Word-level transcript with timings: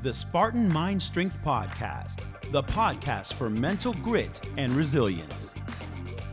the 0.00 0.14
Spartan 0.14 0.72
Mind 0.72 1.02
Strength 1.02 1.38
Podcast, 1.44 2.20
the 2.52 2.62
podcast 2.62 3.32
for 3.32 3.50
mental 3.50 3.92
grit 3.94 4.40
and 4.56 4.72
resilience. 4.74 5.52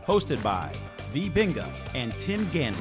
Hosted 0.06 0.40
by 0.40 0.72
Vie 1.12 1.28
Binga 1.28 1.68
and 1.92 2.16
Tim 2.16 2.46
Ganley. 2.46 2.76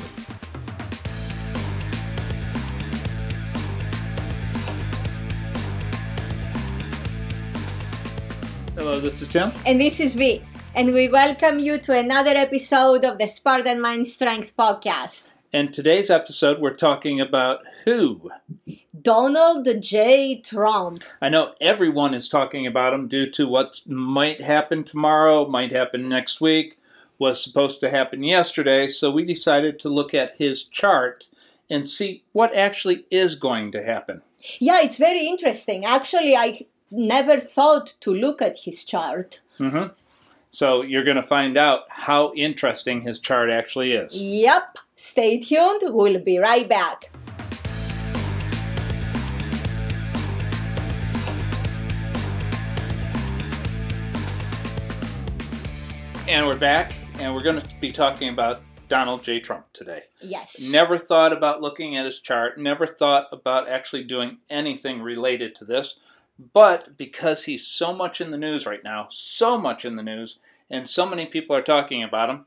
Hello, 8.76 9.00
this 9.00 9.24
is 9.24 9.28
Tim. 9.28 9.52
And 9.66 9.82
this 9.82 10.00
is 10.00 10.14
Vie. 10.14 10.44
And 10.76 10.94
we 10.94 11.10
welcome 11.10 11.58
you 11.58 11.80
to 11.80 11.98
another 11.98 12.32
episode 12.36 13.04
of 13.06 13.18
the 13.18 13.26
Spartan 13.26 13.82
Mind 13.82 14.06
Strength 14.06 14.56
Podcast. 14.56 15.32
And 15.52 15.74
today's 15.74 16.10
episode, 16.10 16.60
we're 16.60 16.76
talking 16.76 17.22
about 17.22 17.62
who? 17.86 18.30
Donald 19.06 19.68
J. 19.82 20.42
Trump. 20.42 21.04
I 21.22 21.30
know 21.30 21.54
everyone 21.62 22.16
is 22.16 22.28
talking 22.28 22.66
about 22.66 22.92
him 22.92 23.08
due 23.08 23.30
to 23.34 23.48
what 23.48 23.80
might 23.88 24.42
happen 24.42 24.84
tomorrow, 24.84 25.48
might 25.48 25.72
happen 25.72 26.10
next 26.10 26.42
week, 26.42 26.80
was 27.20 27.42
supposed 27.42 27.80
to 27.82 27.92
happen 27.92 28.24
yesterday. 28.24 28.88
So 28.88 29.12
we 29.12 29.24
decided 29.24 29.78
to 29.80 29.90
look 29.90 30.16
at 30.16 30.40
his 30.40 30.64
chart 30.64 31.28
and 31.70 31.88
see 31.88 32.24
what 32.32 32.56
actually 32.56 33.06
is 33.12 33.36
going 33.36 33.72
to 33.74 33.84
happen. 33.84 34.24
Yeah, 34.60 34.82
it's 34.82 34.98
very 34.98 35.28
interesting. 35.28 35.86
Actually, 35.86 36.36
I 36.36 36.66
never 36.90 37.40
thought 37.40 37.94
to 38.02 38.12
look 38.12 38.42
at 38.42 38.58
his 38.58 38.84
chart. 38.84 39.40
Mm-hmm. 39.60 39.94
So 40.50 40.82
you're 40.82 41.04
going 41.04 41.16
to 41.16 41.22
find 41.24 41.58
out 41.58 41.82
how 41.90 42.34
interesting 42.36 43.02
his 43.02 43.20
chart 43.20 43.52
actually 43.52 43.92
is. 43.92 44.20
Yep. 44.20 44.80
Stay 44.96 45.40
tuned. 45.40 45.82
We'll 45.94 46.20
be 46.20 46.40
right 46.40 46.68
back. 46.68 47.12
And 56.36 56.48
we're 56.48 56.58
back, 56.58 56.92
and 57.18 57.34
we're 57.34 57.42
going 57.44 57.62
to 57.62 57.76
be 57.80 57.94
talking 57.94 58.28
about 58.28 58.62
Donald 58.90 59.24
J. 59.24 59.40
Trump 59.40 59.72
today. 59.72 60.04
Yes. 60.20 60.70
Never 60.70 60.98
thought 60.98 61.32
about 61.32 61.62
looking 61.62 61.96
at 61.96 62.04
his 62.04 62.20
chart, 62.20 62.58
never 62.58 62.86
thought 62.86 63.30
about 63.32 63.70
actually 63.70 64.04
doing 64.04 64.40
anything 64.50 65.02
related 65.02 65.56
to 65.56 65.64
this. 65.64 66.02
But 66.52 66.98
because 66.98 67.46
he's 67.46 67.66
so 67.66 67.94
much 67.94 68.20
in 68.20 68.32
the 68.32 68.38
news 68.38 68.66
right 68.66 68.84
now, 68.84 69.08
so 69.12 69.58
much 69.58 69.86
in 69.86 69.96
the 69.96 70.04
news, 70.04 70.40
and 70.70 70.90
so 70.90 71.06
many 71.06 71.26
people 71.26 71.56
are 71.56 71.62
talking 71.62 72.04
about 72.04 72.30
him, 72.30 72.46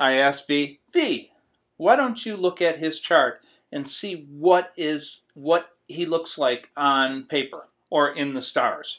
I 0.00 0.14
asked 0.14 0.48
Vie, 0.48 0.78
Vie, 0.90 1.28
why 1.76 1.96
don't 1.96 2.24
you 2.24 2.34
look 2.34 2.62
at 2.62 2.78
his 2.78 2.98
chart 2.98 3.42
and 3.70 3.90
see 3.90 4.26
what 4.30 4.72
is 4.74 5.24
what 5.34 5.68
he 5.86 6.06
looks 6.06 6.38
like 6.38 6.70
on 6.78 7.24
paper 7.24 7.68
or 7.90 8.08
in 8.08 8.32
the 8.32 8.40
stars? 8.40 8.96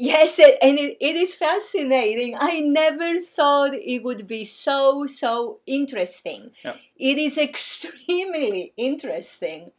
Yes, 0.00 0.38
and 0.38 0.78
it, 0.78 0.96
it 1.00 1.16
is 1.16 1.34
fascinating. 1.34 2.36
I 2.38 2.60
never 2.60 3.20
thought 3.20 3.74
it 3.74 4.04
would 4.04 4.28
be 4.28 4.44
so, 4.44 5.06
so 5.06 5.58
interesting. 5.66 6.52
Yep. 6.64 6.80
It 6.96 7.18
is 7.18 7.36
extremely 7.36 8.72
interesting. 8.76 9.72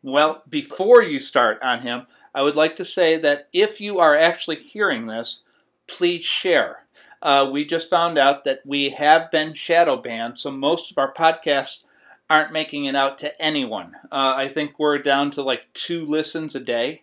Well, 0.00 0.44
before 0.48 1.02
you 1.02 1.18
start 1.18 1.60
on 1.60 1.80
him, 1.80 2.06
I 2.32 2.42
would 2.42 2.54
like 2.54 2.76
to 2.76 2.84
say 2.84 3.16
that 3.16 3.48
if 3.52 3.80
you 3.80 3.98
are 3.98 4.16
actually 4.16 4.60
hearing 4.60 5.08
this, 5.08 5.44
please 5.88 6.24
share. 6.24 6.84
Uh, 7.20 7.48
we 7.50 7.64
just 7.64 7.90
found 7.90 8.16
out 8.16 8.44
that 8.44 8.60
we 8.64 8.90
have 8.90 9.28
been 9.32 9.54
shadow 9.54 9.96
banned, 9.96 10.38
so 10.38 10.52
most 10.52 10.92
of 10.92 10.98
our 10.98 11.12
podcasts 11.12 11.84
aren't 12.30 12.52
making 12.52 12.84
it 12.84 12.94
out 12.94 13.18
to 13.18 13.42
anyone. 13.42 13.96
Uh, 14.12 14.34
I 14.36 14.46
think 14.46 14.78
we're 14.78 14.98
down 14.98 15.32
to 15.32 15.42
like 15.42 15.72
two 15.72 16.06
listens 16.06 16.54
a 16.54 16.60
day. 16.60 17.02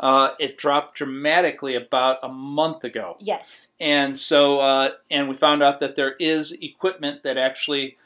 Uh, 0.00 0.30
it 0.38 0.56
dropped 0.56 0.94
dramatically 0.94 1.74
about 1.74 2.18
a 2.22 2.28
month 2.28 2.84
ago. 2.84 3.16
Yes. 3.18 3.68
And 3.80 4.16
so, 4.18 4.60
uh, 4.60 4.90
and 5.10 5.28
we 5.28 5.34
found 5.34 5.62
out 5.62 5.80
that 5.80 5.96
there 5.96 6.14
is 6.20 6.52
equipment 6.62 7.22
that 7.24 7.36
actually 7.36 7.96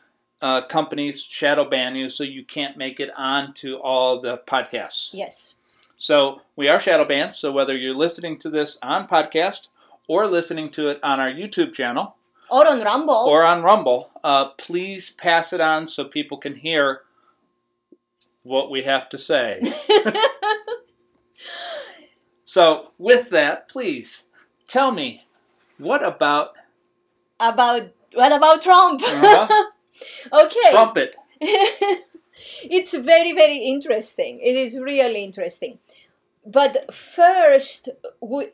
uh, 0.40 0.62
companies 0.62 1.22
shadow 1.22 1.64
ban 1.68 1.94
you, 1.94 2.08
so 2.08 2.24
you 2.24 2.44
can't 2.44 2.76
make 2.78 2.98
it 2.98 3.10
onto 3.16 3.76
all 3.76 4.20
the 4.20 4.38
podcasts. 4.38 5.10
Yes. 5.12 5.56
So 5.98 6.40
we 6.56 6.66
are 6.68 6.80
shadow 6.80 7.04
banned. 7.04 7.34
So 7.34 7.52
whether 7.52 7.76
you're 7.76 7.94
listening 7.94 8.38
to 8.38 8.50
this 8.50 8.78
on 8.82 9.06
podcast 9.06 9.68
or 10.08 10.26
listening 10.26 10.70
to 10.70 10.88
it 10.88 10.98
on 11.04 11.20
our 11.20 11.30
YouTube 11.30 11.72
channel 11.74 12.16
Or 12.50 12.66
on 12.66 12.82
Rumble. 12.82 13.14
or 13.28 13.44
on 13.44 13.62
Rumble, 13.62 14.10
uh, 14.24 14.46
please 14.58 15.10
pass 15.10 15.52
it 15.52 15.60
on 15.60 15.86
so 15.86 16.04
people 16.04 16.38
can 16.38 16.56
hear 16.56 17.02
what 18.42 18.70
we 18.70 18.82
have 18.82 19.08
to 19.10 19.18
say. 19.18 19.60
so 22.52 22.90
with 22.98 23.30
that, 23.30 23.66
please 23.66 24.24
tell 24.68 24.90
me 24.92 25.24
what 25.78 26.02
about 26.02 26.52
about 27.40 27.94
what 28.12 28.30
about 28.30 28.60
Trump? 28.60 29.00
uh, 29.02 29.48
okay. 30.44 30.70
trumpet? 30.70 31.16
it's 31.40 32.92
very 32.92 33.32
very 33.32 33.56
interesting. 33.56 34.38
It 34.42 34.54
is 34.54 34.78
really 34.78 35.24
interesting. 35.24 35.78
But 36.44 36.92
first, 36.92 37.88
we, 38.20 38.48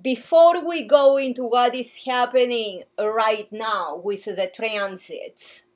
before 0.00 0.66
we 0.66 0.84
go 0.84 1.18
into 1.18 1.44
what 1.44 1.74
is 1.74 2.06
happening 2.06 2.84
right 2.98 3.52
now 3.52 4.00
with 4.02 4.24
the 4.24 4.50
transits, 4.54 5.66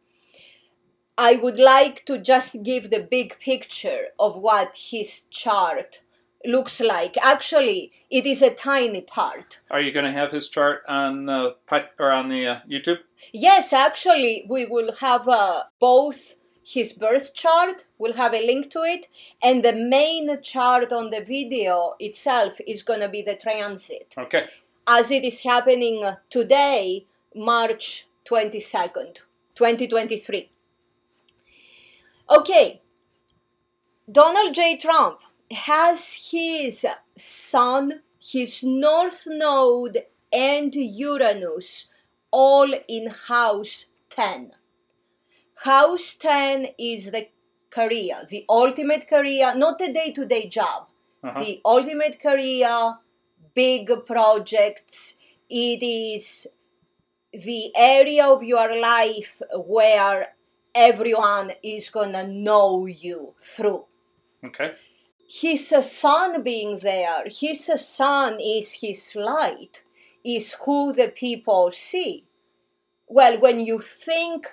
I 1.18 1.36
would 1.36 1.58
like 1.58 2.06
to 2.06 2.16
just 2.16 2.62
give 2.62 2.88
the 2.88 3.00
big 3.00 3.38
picture 3.38 4.12
of 4.18 4.38
what 4.38 4.78
his 4.90 5.24
chart 5.24 6.00
looks 6.48 6.80
like. 6.80 7.16
Actually, 7.22 7.92
it 8.10 8.26
is 8.26 8.42
a 8.42 8.50
tiny 8.50 9.00
part. 9.00 9.60
Are 9.70 9.80
you 9.80 9.92
going 9.92 10.06
to 10.06 10.12
have 10.12 10.32
his 10.32 10.48
chart 10.48 10.82
on 10.88 11.26
the 11.26 11.56
pod, 11.66 11.88
or 11.98 12.12
on 12.12 12.28
the 12.28 12.46
uh, 12.46 12.60
YouTube? 12.68 12.98
Yes, 13.32 13.72
actually, 13.72 14.44
we 14.48 14.66
will 14.66 14.92
have 15.00 15.28
uh, 15.28 15.64
both 15.80 16.34
his 16.64 16.92
birth 16.92 17.32
chart, 17.32 17.84
we'll 17.96 18.14
have 18.14 18.34
a 18.34 18.44
link 18.44 18.70
to 18.72 18.80
it, 18.82 19.06
and 19.40 19.64
the 19.64 19.72
main 19.72 20.42
chart 20.42 20.92
on 20.92 21.10
the 21.10 21.20
video 21.20 21.94
itself 22.00 22.58
is 22.66 22.82
going 22.82 22.98
to 22.98 23.08
be 23.08 23.22
the 23.22 23.36
transit 23.36 24.12
Okay. 24.18 24.44
as 24.88 25.12
it 25.12 25.22
is 25.22 25.42
happening 25.42 26.10
today, 26.28 27.06
March 27.36 28.06
22nd, 28.28 29.18
2023. 29.54 30.50
Okay, 32.28 32.80
Donald 34.10 34.52
J. 34.52 34.76
Trump 34.76 35.20
has 35.50 36.30
his 36.30 36.86
Sun, 37.16 38.00
his 38.20 38.62
North 38.62 39.24
Node, 39.26 40.04
and 40.32 40.74
Uranus 40.74 41.88
all 42.30 42.72
in 42.88 43.08
House 43.10 43.86
10. 44.10 44.52
House 45.64 46.14
10 46.16 46.68
is 46.78 47.10
the 47.10 47.28
career, 47.70 48.26
the 48.28 48.44
ultimate 48.48 49.08
career, 49.08 49.54
not 49.54 49.78
the 49.78 49.92
day 49.92 50.12
to 50.12 50.24
day 50.26 50.48
job, 50.48 50.88
Uh-huh. 51.22 51.42
the 51.42 51.60
ultimate 51.64 52.20
career, 52.20 52.98
big 53.54 53.90
projects. 54.04 55.16
It 55.48 55.82
is 55.82 56.46
the 57.32 57.72
area 57.76 58.26
of 58.26 58.42
your 58.42 58.78
life 58.80 59.40
where 59.54 60.34
everyone 60.74 61.52
is 61.62 61.88
gonna 61.90 62.26
know 62.26 62.86
you 62.86 63.34
through. 63.38 63.86
Okay. 64.44 64.72
His 65.28 65.68
sun 65.82 66.42
being 66.42 66.78
there, 66.78 67.24
his 67.26 67.64
sun 67.64 68.38
is 68.40 68.74
his 68.80 69.16
light, 69.16 69.82
is 70.24 70.54
who 70.64 70.92
the 70.92 71.08
people 71.08 71.70
see. 71.72 72.24
Well, 73.08 73.38
when 73.40 73.60
you 73.60 73.80
think 73.80 74.48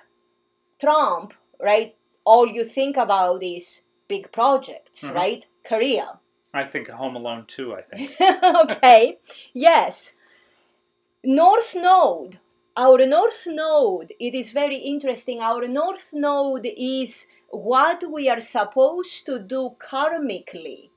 Trump, 0.79 1.33
right, 1.59 1.95
all 2.23 2.47
you 2.47 2.63
think 2.63 2.97
about 2.97 3.43
is 3.43 3.83
big 4.07 4.31
projects, 4.31 5.03
Mhm. 5.03 5.13
right? 5.13 5.45
Korea. 5.63 6.19
I 6.53 6.63
think 6.65 6.87
Home 6.89 7.15
Alone 7.15 7.45
too. 7.45 7.73
I 7.75 7.81
think. 7.81 8.11
okay, 8.61 9.19
yes. 9.53 10.17
North 11.23 11.75
Node, 11.75 12.39
our 12.75 13.05
North 13.05 13.47
Node, 13.47 14.11
it 14.19 14.35
is 14.35 14.51
very 14.51 14.75
interesting. 14.77 15.39
Our 15.41 15.67
North 15.67 16.13
Node 16.13 16.65
is 16.77 17.27
what 17.53 18.03
we 18.11 18.27
are 18.27 18.41
supposed 18.41 19.25
to 19.27 19.39
do 19.39 19.75
karmically 19.79 20.89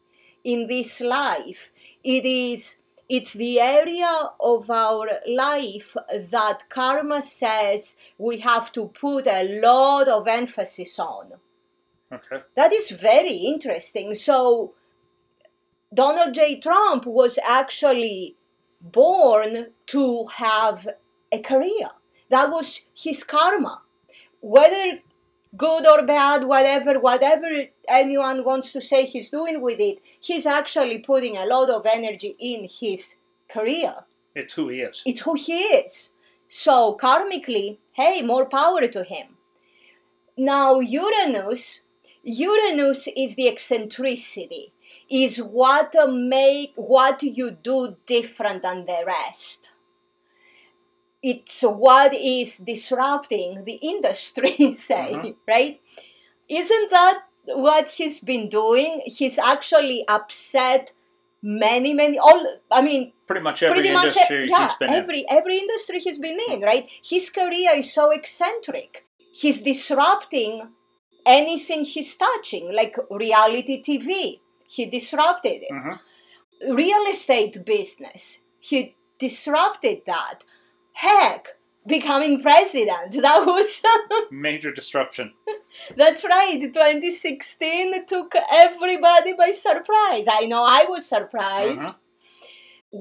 in 0.43 0.67
this 0.67 1.01
life. 1.01 1.73
It 2.03 2.25
is 2.25 2.81
it's 3.09 3.35
the 3.35 3.61
area 3.61 4.31
of 4.41 4.69
our 4.69 5.21
life 5.29 5.97
that 6.33 6.69
karma 6.69 7.23
says 7.23 7.97
we 8.19 8.39
have 8.39 8.73
to 8.73 8.89
put 8.89 9.29
a 9.29 9.61
lot 9.61 10.09
of 10.09 10.27
emphasis 10.27 10.99
on. 10.99 11.35
Okay. 12.11 12.43
That 12.57 12.73
is 12.73 12.91
very 12.91 13.37
interesting. 13.53 14.15
So, 14.15 14.75
Donald 15.95 16.35
J. 16.35 16.59
Trump 16.59 17.07
was 17.07 17.39
actually 17.47 18.37
born 18.81 19.69
to 19.87 20.27
have 20.27 20.89
a 21.31 21.39
career. 21.41 21.91
That 22.29 22.51
was 22.51 22.87
his 22.97 23.23
karma. 23.23 23.83
Whether 24.41 25.01
good 25.57 25.87
or 25.87 26.03
bad, 26.03 26.45
whatever, 26.45 26.99
whatever 26.99 27.49
anyone 27.89 28.45
wants 28.45 28.73
to 28.73 28.81
say 28.81 29.05
he's 29.05 29.31
doing 29.31 29.61
with 29.61 29.81
it, 29.81 30.01
he's 30.21 30.47
actually 30.47 30.99
putting 30.99 31.37
a 31.37 31.47
lot 31.47 31.71
of 31.71 31.87
energy 31.87 32.37
in 32.39 32.67
his 32.81 33.17
career. 33.49 33.95
It's 34.35 34.55
who 34.55 34.69
he 34.69 34.81
is. 34.81 35.03
It's 35.07 35.21
who 35.21 35.35
he 35.35 35.59
is. 35.59 36.13
So 36.49 36.97
karmically, 37.01 37.79
hey, 37.93 38.23
more 38.23 38.47
power 38.47 38.87
to 38.87 39.03
him. 39.03 39.37
Now 40.37 40.81
Uranus, 40.81 41.83
Uranus 42.23 43.09
is 43.17 43.37
the 43.37 43.49
eccentricity, 43.49 44.73
is 45.09 45.39
what 45.39 45.95
make 46.09 46.73
what 46.77 47.23
you 47.23 47.53
do 47.53 47.97
different 48.07 48.63
than 48.63 48.85
the 48.85 49.03
rest. 49.07 49.73
It's 51.31 51.61
what 51.63 52.13
is 52.15 52.59
disrupting 52.73 53.65
the 53.69 53.79
industry, 53.93 54.57
say, 54.91 55.09
Mhm. 55.17 55.35
right? 55.55 55.81
Isn't 56.61 56.89
that 56.99 57.19
what 57.67 57.87
he's 57.99 58.19
been 58.33 58.47
doing? 58.49 58.93
He's 59.19 59.39
actually 59.53 59.99
upset 60.17 60.93
many, 61.43 61.91
many 62.03 62.17
all 62.19 62.41
I 62.79 62.81
mean 62.89 63.03
Pretty 63.31 63.43
much 63.49 63.59
every 63.63 63.75
pretty 63.81 63.93
much 64.01 64.17
industry 64.17 64.45
e- 64.45 64.51
yeah 64.53 64.63
he's 64.69 64.77
been 64.83 64.91
every 65.01 65.21
every 65.39 65.57
industry 65.65 65.99
he's 66.07 66.19
been 66.27 66.39
in 66.51 66.61
right 66.71 66.85
his 67.13 67.25
career 67.39 67.71
is 67.81 67.89
so 67.99 68.05
eccentric 68.21 68.91
he's 69.41 69.59
disrupting 69.71 70.53
anything 71.39 71.81
he's 71.95 72.13
touching 72.27 72.65
like 72.81 72.95
reality 73.27 73.77
tv 73.89 74.09
he 74.77 74.83
disrupted 74.99 75.59
it 75.63 75.71
in. 75.71 75.77
Mhm. 75.83 75.97
real 76.83 77.05
estate 77.15 77.55
business 77.75 78.23
he 78.69 78.79
disrupted 79.27 79.99
that 80.13 80.39
heck 81.05 81.49
becoming 81.87 82.41
president 82.43 83.13
that 83.27 83.45
was 83.47 83.83
Major 84.31 84.73
disruption. 84.73 85.33
that's 85.97 86.25
right 86.25 86.61
2016 86.61 88.07
took 88.07 88.35
everybody 88.53 89.33
by 89.35 89.51
surprise 89.51 90.27
i 90.41 90.43
know 90.47 90.63
i 90.65 90.85
was 90.89 91.05
surprised 91.17 91.83
Uh-huh. 91.83 91.99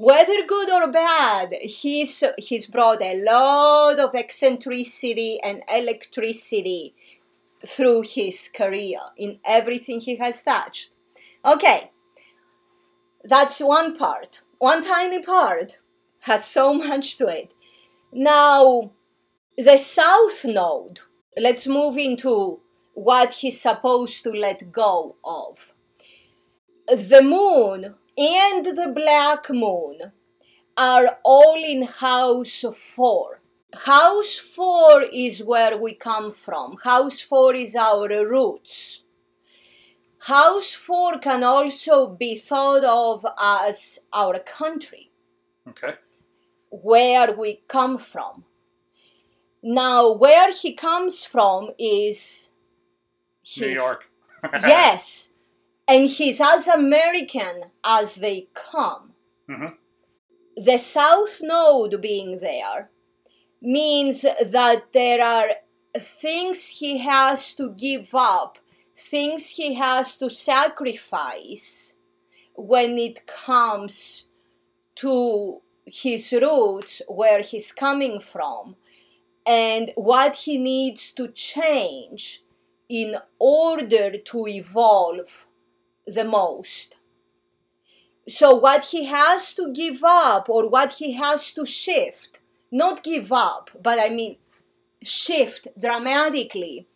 whether 0.08 0.38
good 0.46 0.70
or 0.78 0.86
bad, 0.92 1.48
he's 1.80 2.22
he's 2.48 2.66
brought 2.76 3.00
a 3.02 3.14
lot 3.24 3.98
of 4.04 4.14
eccentricity 4.14 5.40
and 5.42 5.62
electricity 5.80 6.94
through 7.74 8.02
his 8.02 8.36
career 8.60 9.00
in 9.16 9.38
everything 9.58 9.98
he 10.00 10.16
has 10.24 10.42
touched. 10.42 10.92
Okay, 11.44 11.90
that's 13.24 13.58
one 13.60 13.96
part. 13.96 14.42
One 14.58 14.84
tiny 14.84 15.22
part 15.22 15.78
has 16.28 16.44
so 16.44 16.74
much 16.88 17.16
to 17.18 17.26
it. 17.28 17.54
Now, 18.18 18.92
the 19.58 19.76
south 19.76 20.46
node. 20.46 21.00
Let's 21.36 21.66
move 21.66 21.98
into 21.98 22.60
what 22.94 23.34
he's 23.34 23.60
supposed 23.60 24.22
to 24.22 24.30
let 24.30 24.72
go 24.72 25.16
of. 25.22 25.74
The 26.88 27.20
moon 27.20 27.94
and 28.16 28.64
the 28.64 28.90
black 28.94 29.50
moon 29.50 30.12
are 30.78 31.18
all 31.24 31.62
in 31.62 31.82
house 31.82 32.64
four. 32.74 33.42
House 33.84 34.36
four 34.36 35.02
is 35.02 35.42
where 35.44 35.76
we 35.76 35.92
come 35.92 36.32
from. 36.32 36.78
House 36.84 37.20
four 37.20 37.54
is 37.54 37.76
our 37.76 38.08
roots. 38.08 39.02
House 40.20 40.72
four 40.72 41.18
can 41.18 41.44
also 41.44 42.06
be 42.06 42.36
thought 42.38 42.82
of 42.84 43.26
as 43.38 43.98
our 44.10 44.38
country, 44.38 45.10
Okay. 45.68 45.96
Where 46.82 47.32
we 47.32 47.62
come 47.68 47.98
from. 47.98 48.44
Now, 49.62 50.12
where 50.12 50.52
he 50.52 50.74
comes 50.74 51.24
from 51.24 51.70
is 51.78 52.52
New 53.58 53.68
York. 53.68 54.04
yes, 54.52 55.32
and 55.88 56.08
he's 56.08 56.40
as 56.40 56.68
American 56.68 57.64
as 57.84 58.16
they 58.16 58.48
come. 58.54 59.14
Mhm. 59.48 59.74
The 60.56 60.78
South 60.78 61.40
Node 61.42 62.00
being 62.00 62.38
there 62.38 62.90
means 63.60 64.22
that 64.22 64.92
there 64.92 65.22
are 65.24 65.50
things 65.98 66.68
he 66.68 66.98
has 66.98 67.54
to 67.54 67.70
give 67.72 68.14
up, 68.14 68.58
things 68.96 69.50
he 69.50 69.74
has 69.74 70.16
to 70.18 70.30
sacrifice 70.30 71.96
when 72.54 72.98
it 72.98 73.26
comes 73.26 74.28
to 74.96 75.60
his 75.86 76.32
roots, 76.32 77.00
where 77.08 77.40
he's 77.40 77.72
coming 77.72 78.20
from, 78.20 78.76
and 79.46 79.92
what 79.94 80.36
he 80.36 80.58
needs 80.58 81.12
to 81.12 81.28
change 81.28 82.42
in 82.88 83.16
order 83.38 84.18
to 84.18 84.46
evolve 84.46 85.46
the 86.06 86.24
most. 86.24 86.96
So, 88.28 88.54
what 88.56 88.86
he 88.86 89.04
has 89.04 89.54
to 89.54 89.72
give 89.72 90.02
up 90.04 90.48
or 90.48 90.68
what 90.68 90.92
he 90.92 91.12
has 91.12 91.52
to 91.52 91.64
shift, 91.64 92.40
not 92.72 93.04
give 93.04 93.32
up, 93.32 93.70
but 93.80 94.00
I 94.00 94.08
mean 94.08 94.36
shift 95.02 95.68
dramatically, 95.78 96.88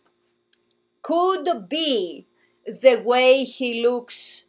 could 1.01 1.69
be 1.69 2.27
the 2.65 3.01
way 3.03 3.43
he 3.43 3.81
looks 3.81 4.45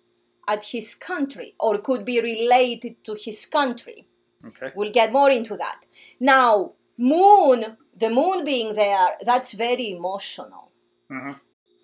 at 0.48 0.64
his 0.66 0.94
country 0.94 1.54
or 1.58 1.78
could 1.78 2.04
be 2.04 2.20
related 2.20 3.04
to 3.04 3.14
his 3.14 3.46
country. 3.46 4.06
Okay. 4.48 4.72
We'll 4.74 4.92
get 4.92 5.12
more 5.12 5.30
into 5.30 5.56
that. 5.56 5.80
Now, 6.20 6.72
moon, 6.98 7.76
the 7.96 8.10
moon 8.10 8.44
being 8.44 8.74
there, 8.74 9.16
that's 9.24 9.52
very 9.52 9.90
emotional 9.92 10.70
Mhm. 11.10 11.40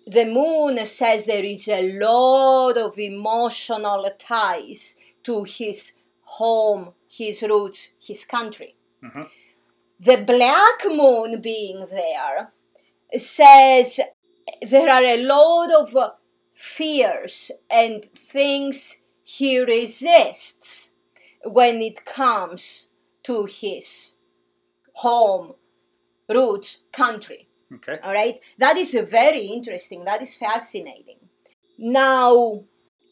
the 0.07 0.25
moon 0.25 0.85
says 0.85 1.25
there 1.25 1.43
is 1.43 1.67
a 1.67 1.91
lot 1.99 2.77
of 2.77 2.97
emotional 2.97 4.09
ties 4.17 4.97
to 5.23 5.43
his 5.43 5.93
home, 6.21 6.93
his 7.07 7.43
roots, 7.43 7.89
his 8.01 8.25
country. 8.25 8.75
Mhm. 9.03 9.29
The 9.99 10.17
black 10.17 10.79
moon 10.85 11.41
being 11.41 11.85
there 11.91 12.51
says 13.17 13.99
there 14.61 14.89
are 14.89 15.03
a 15.03 15.23
lot 15.23 15.71
of 15.71 15.95
fears 16.51 17.51
and 17.69 18.05
things 18.05 19.03
he 19.23 19.59
resists 19.59 20.88
when 21.43 21.81
it 21.81 22.05
comes 22.05 22.89
to 23.23 23.45
his 23.45 24.15
home, 24.93 25.55
roots, 26.27 26.83
country. 26.91 27.47
Okay. 27.73 27.99
All 28.03 28.13
right, 28.13 28.39
that 28.57 28.77
is 28.77 28.93
very 29.09 29.45
interesting. 29.45 30.03
That 30.05 30.21
is 30.21 30.35
fascinating. 30.35 31.19
Now, 31.77 32.63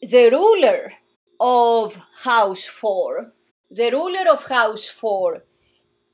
the 0.02 0.30
ruler 0.30 0.92
of 1.40 2.00
House 2.22 2.66
4, 2.66 3.32
the 3.70 3.90
ruler 3.90 4.30
of 4.30 4.46
House 4.46 4.88
4 4.88 5.44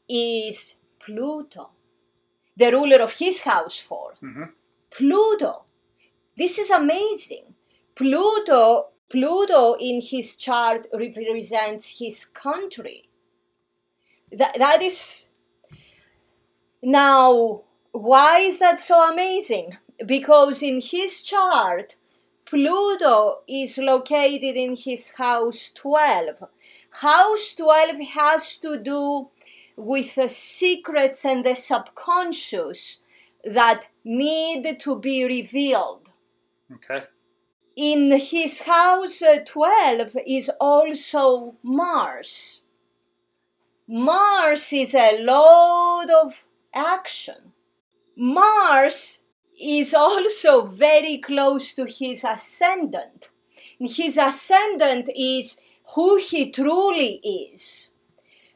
is 0.09 0.76
Pluto, 0.99 1.71
the 2.56 2.71
ruler 2.71 3.02
of 3.02 3.12
his 3.12 3.42
House 3.42 3.78
4. 3.78 4.14
Mhm. 4.23 4.52
Pluto. 4.90 5.64
This 6.37 6.59
is 6.59 6.71
amazing. 6.71 7.54
Pluto, 7.94 8.90
Pluto 9.08 9.75
in 9.75 10.00
his 10.00 10.37
chart 10.37 10.87
represents 10.92 11.99
his 11.99 12.25
country. 12.25 13.08
That, 14.32 14.56
that 14.58 14.82
is 14.82 15.28
now 16.82 17.62
why 17.94 18.40
is 18.40 18.58
that 18.58 18.80
so 18.80 19.08
amazing? 19.08 19.76
Because 20.04 20.62
in 20.64 20.80
his 20.80 21.23
chart, 21.23 21.94
Pluto 22.44 23.42
is 23.46 23.78
located 23.78 24.56
in 24.56 24.75
his 24.75 25.12
house 25.12 25.70
12. 25.75 26.42
House 26.90 27.54
12 27.54 28.00
has 28.14 28.58
to 28.58 28.78
do 28.78 29.28
with 29.76 30.16
the 30.16 30.28
secrets 30.28 31.25
and 31.25 31.46
the 31.46 31.54
subconscious 31.54 33.02
that 33.44 33.87
need 34.02 34.80
to 34.80 34.99
be 34.99 35.25
revealed. 35.25 36.11
Okay. 36.73 37.04
In 37.76 38.12
his 38.21 38.62
house 38.62 39.21
uh, 39.21 39.38
12 39.45 40.16
is 40.26 40.49
also 40.61 41.57
Mars. 41.64 42.62
Mars 43.88 44.73
is 44.73 44.95
a 44.95 45.21
lot 45.25 46.09
of 46.09 46.47
action. 46.73 47.52
Mars 48.16 49.25
is 49.61 49.93
also 49.93 50.66
very 50.66 51.19
close 51.19 51.75
to 51.75 51.85
his 51.85 52.23
ascendant. 52.23 53.31
His 53.81 54.19
ascendant 54.19 55.11
is 55.16 55.61
who 55.95 56.16
he 56.16 56.52
truly 56.52 57.14
is, 57.25 57.90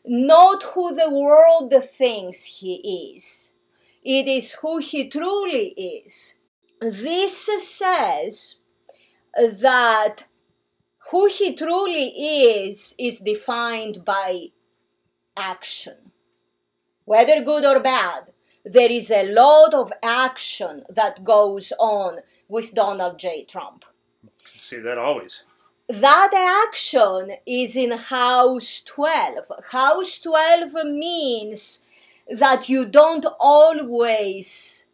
not 0.05 0.63
who 0.63 0.95
the 0.95 1.11
world 1.11 1.75
thinks 1.83 2.45
he 2.45 3.15
is. 3.17 3.51
It 4.05 4.29
is 4.29 4.53
who 4.53 4.79
he 4.79 5.09
truly 5.09 5.71
is. 5.71 6.37
This 6.81 7.49
says 7.69 8.58
that 9.38 10.25
who 11.11 11.26
he 11.26 11.54
truly 11.54 12.09
is 12.09 12.95
is 12.99 13.18
defined 13.18 14.04
by 14.04 14.49
action, 15.37 16.12
whether 17.04 17.42
good 17.42 17.64
or 17.64 17.80
bad. 17.80 18.33
there 18.64 18.90
is 18.90 19.11
a 19.11 19.33
lot 19.33 19.73
of 19.73 19.90
action 20.02 20.85
that 20.90 21.25
goes 21.25 21.73
on 21.78 22.18
with 22.49 22.75
Donald 22.75 23.18
J. 23.18 23.45
Trump. 23.45 23.85
Can 24.45 24.61
see 24.61 24.80
that 24.80 24.99
always. 24.99 25.45
That 25.88 26.35
action 26.66 27.37
is 27.47 27.76
in 27.76 27.92
House 27.92 28.83
12. 28.85 29.50
House 29.71 30.21
12 30.21 30.75
means 30.85 31.83
that 32.28 32.68
you 32.68 32.85
don't 32.85 33.25
always 33.40 34.85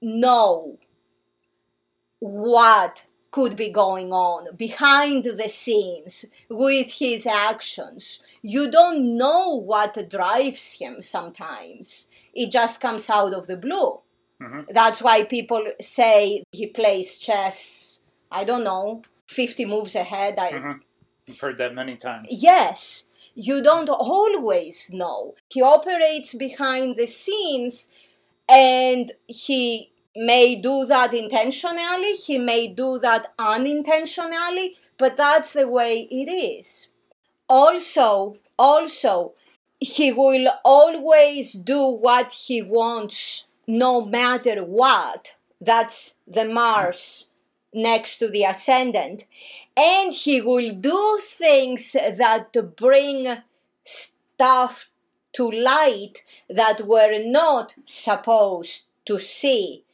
know 0.00 0.78
what 2.20 3.05
could 3.36 3.54
be 3.54 3.68
going 3.68 4.14
on 4.14 4.42
behind 4.56 5.24
the 5.24 5.46
scenes 5.46 6.24
with 6.48 6.90
his 6.90 7.26
actions. 7.26 8.22
You 8.40 8.70
don't 8.70 9.18
know 9.18 9.60
what 9.72 10.08
drives 10.08 10.66
him 10.80 11.02
sometimes. 11.02 12.08
It 12.32 12.50
just 12.50 12.80
comes 12.80 13.10
out 13.10 13.34
of 13.34 13.46
the 13.46 13.58
blue. 13.58 14.00
Mhm. 14.42 14.64
That's 14.78 15.02
why 15.02 15.16
people 15.24 15.62
say 15.82 16.44
he 16.50 16.66
plays 16.78 17.18
chess, 17.18 17.98
I 18.30 18.44
don't 18.44 18.64
know, 18.64 19.02
50 19.26 19.66
moves 19.66 19.94
ahead. 19.94 20.38
I, 20.38 20.52
Mhm. 20.52 20.80
I've 21.28 21.40
heard 21.40 21.58
that 21.58 21.74
many 21.74 21.96
times. 21.96 22.28
Yes, 22.30 23.08
you 23.34 23.56
don't 23.60 23.90
always 23.90 24.90
know. 25.02 25.34
He 25.52 25.60
operates 25.60 26.32
behind 26.32 26.96
the 26.96 27.06
scenes 27.06 27.92
and 28.48 29.12
he 29.26 29.90
may 30.16 30.56
do 30.56 30.86
that 30.86 31.14
intentionally, 31.14 32.14
he 32.14 32.38
may 32.38 32.68
do 32.68 32.98
that 32.98 33.32
unintentionally, 33.38 34.76
but 34.98 35.16
that's 35.16 35.52
the 35.52 35.68
way 35.68 36.08
it 36.10 36.30
is. 36.30 36.88
Also, 37.48 38.36
also, 38.58 39.32
he 39.78 40.12
will 40.12 40.50
always 40.64 41.52
do 41.52 41.86
what 41.86 42.32
he 42.32 42.62
wants 42.62 43.48
no 43.66 44.04
matter 44.04 44.64
what. 44.64 45.36
That's 45.60 46.16
the 46.26 46.44
Mars 46.44 47.28
next 47.72 48.18
to 48.18 48.28
the 48.28 48.44
ascendant. 48.44 49.24
And 49.76 50.12
he 50.12 50.40
will 50.40 50.72
do 50.72 51.20
things 51.22 51.92
that 51.92 52.76
bring 52.76 53.38
stuff 53.84 54.90
to 55.34 55.50
light 55.50 56.24
that 56.48 56.86
were 56.86 57.18
not 57.22 57.74
supposed 57.84 58.86
to 59.04 59.18
see 59.18 59.84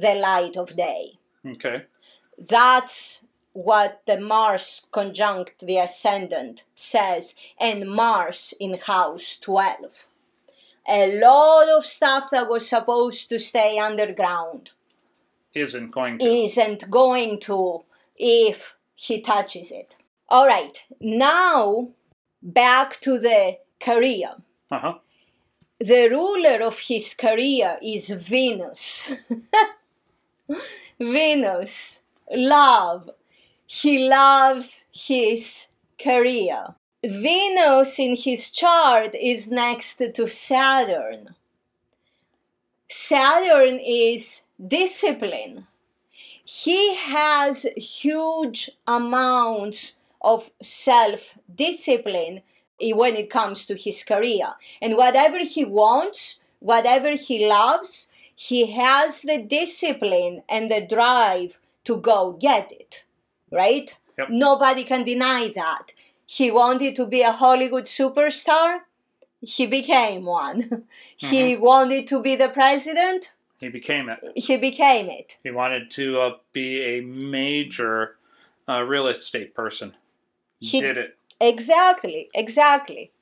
the 0.00 0.14
light 0.14 0.56
of 0.56 0.76
day. 0.76 1.18
Okay. 1.46 1.84
That's 2.38 3.24
what 3.52 4.02
the 4.06 4.20
Mars 4.20 4.86
conjunct 4.92 5.60
the 5.66 5.78
ascendant 5.78 6.64
says, 6.74 7.34
and 7.58 7.88
Mars 7.90 8.54
in 8.60 8.78
house 8.78 9.38
12. 9.40 10.06
A 10.88 11.18
lot 11.20 11.68
of 11.68 11.84
stuff 11.84 12.30
that 12.30 12.48
was 12.48 12.68
supposed 12.68 13.28
to 13.28 13.38
stay 13.38 13.78
underground 13.78 14.70
Isn't 15.54 15.90
going 15.90 16.18
to. 16.18 16.24
isn't 16.24 16.90
going 16.90 17.40
to 17.40 17.80
if 18.16 18.76
he 18.94 19.20
touches 19.20 19.70
it. 19.72 19.96
All 20.28 20.46
right, 20.46 20.82
now 21.00 21.88
back 22.42 23.00
to 23.00 23.18
the 23.18 23.58
career. 23.80 24.30
Uh 24.70 24.78
huh. 24.78 24.94
The 25.78 26.08
ruler 26.10 26.62
of 26.62 26.78
his 26.78 27.14
career 27.14 27.78
is 27.82 28.10
Venus. 28.10 29.10
Venus, 30.98 32.02
love. 32.30 33.10
He 33.66 34.08
loves 34.08 34.86
his 34.92 35.68
career. 36.02 36.74
Venus 37.02 37.98
in 37.98 38.16
his 38.16 38.50
chart 38.50 39.14
is 39.14 39.50
next 39.50 39.96
to 39.96 40.28
Saturn. 40.28 41.34
Saturn 42.88 43.78
is 43.78 44.42
discipline. 44.66 45.66
He 46.44 46.96
has 46.96 47.62
huge 47.76 48.70
amounts 48.86 49.96
of 50.20 50.50
self 50.60 51.38
discipline 51.54 52.42
when 52.80 53.14
it 53.14 53.30
comes 53.30 53.66
to 53.66 53.76
his 53.76 54.02
career. 54.02 54.54
And 54.82 54.96
whatever 54.96 55.38
he 55.38 55.64
wants, 55.64 56.40
whatever 56.58 57.12
he 57.12 57.46
loves, 57.48 58.10
he 58.40 58.72
has 58.72 59.20
the 59.20 59.36
discipline 59.36 60.42
and 60.48 60.70
the 60.70 60.80
drive 60.80 61.58
to 61.84 61.98
go 61.98 62.38
get 62.40 62.72
it. 62.72 63.04
Right? 63.52 63.94
Yep. 64.18 64.28
Nobody 64.30 64.84
can 64.84 65.04
deny 65.04 65.52
that. 65.54 65.92
He 66.24 66.50
wanted 66.50 66.96
to 66.96 67.06
be 67.06 67.20
a 67.20 67.32
Hollywood 67.32 67.84
superstar. 67.84 68.78
He 69.42 69.66
became 69.66 70.24
one. 70.24 70.86
he 71.18 71.54
wanted 71.54 72.08
to 72.08 72.22
be 72.22 72.34
the 72.34 72.48
president. 72.48 73.34
He 73.60 73.68
became 73.68 74.08
it. 74.08 74.20
He 74.34 74.56
became 74.56 75.10
it. 75.10 75.36
He 75.42 75.50
wanted 75.50 75.90
to 75.90 76.20
uh, 76.20 76.36
be 76.54 76.80
a 76.80 77.02
major 77.02 78.16
uh, 78.66 78.80
real 78.84 79.08
estate 79.08 79.54
person. 79.54 79.92
He 80.60 80.80
Did 80.80 80.96
it. 80.96 81.18
Exactly, 81.42 82.30
exactly. 82.34 83.12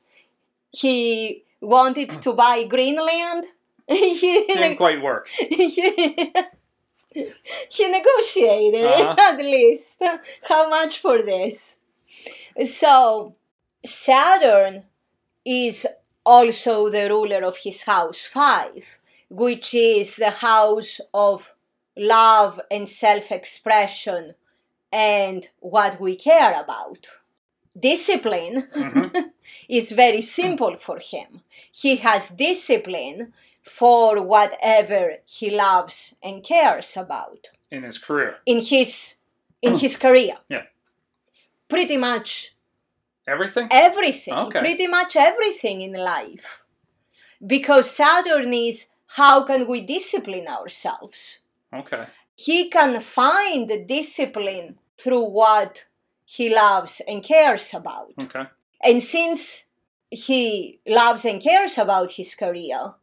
He 0.70 1.42
wanted 1.60 2.10
to 2.22 2.32
buy 2.34 2.62
Greenland. 2.64 3.46
Didn't 3.88 4.76
quite 4.76 5.02
work. 5.02 5.28
he, 5.28 6.32
negotiated 7.88 8.84
Uh-huh. 8.84 9.16
at 9.32 9.38
least. 9.38 10.02
How 10.48 10.68
much 10.68 10.98
for 10.98 11.22
this? 11.22 11.78
So, 12.64 13.34
Saturn 13.84 14.84
is 15.44 15.86
also 16.24 16.90
the 16.90 17.08
ruler 17.08 17.42
of 17.44 17.56
his 17.58 17.82
house 17.82 18.24
five, 18.26 18.98
which 19.30 19.74
is 19.74 20.16
the 20.16 20.30
house 20.30 21.00
of 21.14 21.54
love 21.96 22.60
and 22.70 22.88
self 22.88 23.32
expression 23.32 24.34
and 24.92 25.48
what 25.60 26.00
we 26.00 26.14
care 26.16 26.54
about. 26.60 27.08
Discipline 27.78 28.68
Mhm. 28.74 29.30
is 29.68 29.92
very 29.92 30.20
simple 30.22 30.76
for 30.76 30.98
him. 30.98 31.42
He 31.72 31.96
has 31.96 32.28
discipline 32.30 33.32
for 33.62 34.20
whatever 34.22 35.16
he 35.26 35.50
loves 35.50 36.16
and 36.22 36.42
cares 36.42 36.96
about 36.96 37.48
In 37.70 37.82
his 37.82 37.98
career. 37.98 38.36
in 38.46 38.60
his 38.60 39.16
in 39.62 39.76
his 39.78 39.96
career. 40.04 40.36
Yeah. 40.48 40.62
Pretty 41.68 41.96
much 41.96 42.54
Everything? 43.26 43.68
everything. 43.70 44.34
Okay. 44.34 44.60
Pretty 44.60 44.86
much 44.86 45.14
everything 45.16 45.80
in 45.82 45.92
life. 45.92 46.64
Because 47.46 47.90
Saturn 47.90 48.52
is 48.54 48.88
how 49.18 49.44
can 49.44 49.66
we 49.68 49.80
discipline 49.82 50.46
ourselves? 50.48 51.40
Okay. 51.72 52.06
He 52.38 52.70
can 52.70 53.00
find 53.00 53.68
the 53.68 53.84
discipline 53.84 54.78
through 54.96 55.24
what 55.30 55.84
he 56.24 56.48
loves 56.54 57.02
and 57.06 57.22
cares 57.22 57.74
about. 57.74 58.12
Okay. 58.22 58.44
And 58.82 59.02
since 59.02 59.64
he 60.10 60.78
loves 60.86 61.24
and 61.24 61.42
cares 61.42 61.76
about 61.78 62.12
his 62.12 62.34
career, 62.34 62.94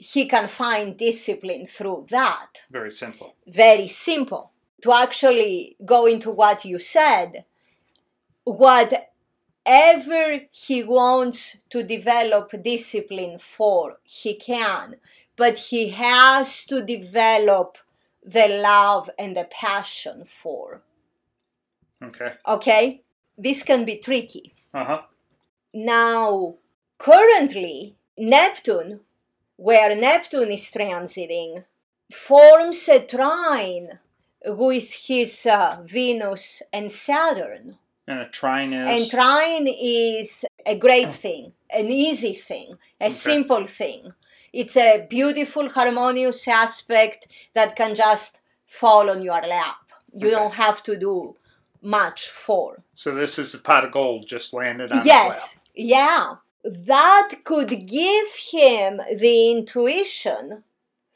he 0.00 0.26
can 0.26 0.48
find 0.48 0.96
discipline 0.96 1.66
through 1.66 2.06
that. 2.08 2.62
Very 2.70 2.90
simple. 2.90 3.34
Very 3.46 3.86
simple. 3.86 4.50
To 4.82 4.92
actually 4.92 5.76
go 5.84 6.06
into 6.06 6.30
what 6.30 6.64
you 6.64 6.78
said, 6.78 7.44
whatever 8.44 10.40
he 10.50 10.82
wants 10.82 11.58
to 11.68 11.82
develop 11.82 12.50
discipline 12.62 13.38
for, 13.38 13.98
he 14.02 14.34
can. 14.34 14.96
But 15.36 15.58
he 15.58 15.90
has 15.90 16.64
to 16.66 16.82
develop 16.82 17.76
the 18.24 18.48
love 18.48 19.10
and 19.18 19.36
the 19.36 19.44
passion 19.50 20.24
for. 20.24 20.82
Okay. 22.02 22.32
Okay? 22.48 23.02
This 23.36 23.62
can 23.62 23.84
be 23.84 23.98
tricky. 23.98 24.54
Uh 24.72 24.84
huh. 24.84 25.02
Now, 25.74 26.56
currently, 26.96 27.96
Neptune, 28.16 29.00
where 29.60 29.94
Neptune 29.94 30.50
is 30.52 30.70
transiting, 30.70 31.64
forms 32.10 32.88
a 32.88 33.00
trine 33.04 33.88
with 34.46 34.90
his 35.06 35.44
uh, 35.46 35.82
Venus 35.84 36.62
and 36.72 36.90
Saturn. 36.90 37.76
And 38.06 38.20
a 38.20 38.28
trine 38.28 38.72
is. 38.72 38.88
And 39.02 39.10
trine 39.10 39.68
is 39.68 40.46
a 40.64 40.76
great 40.78 41.12
thing, 41.12 41.52
an 41.68 41.88
easy 41.90 42.32
thing, 42.32 42.78
a 43.00 43.10
simple 43.10 43.66
thing. 43.66 44.12
It's 44.52 44.76
a 44.78 45.06
beautiful, 45.08 45.68
harmonious 45.68 46.48
aspect 46.48 47.28
that 47.52 47.76
can 47.76 47.94
just 47.94 48.40
fall 48.66 49.10
on 49.10 49.20
your 49.22 49.42
lap. 49.42 49.76
You 50.14 50.28
Okay. 50.28 50.36
don't 50.36 50.54
have 50.54 50.82
to 50.84 50.98
do 50.98 51.34
much 51.82 52.28
for. 52.28 52.82
so 52.94 53.08
this 53.14 53.38
is 53.38 53.52
the 53.52 53.58
pot 53.58 53.84
of 53.84 53.90
gold 53.92 54.26
just 54.26 54.52
landed 54.52 54.92
on 54.92 55.00
yes 55.06 55.60
yeah 55.74 56.34
that 56.64 57.30
could 57.44 57.70
give 57.86 58.28
him 58.52 59.00
the 59.18 59.50
intuition. 59.50 60.64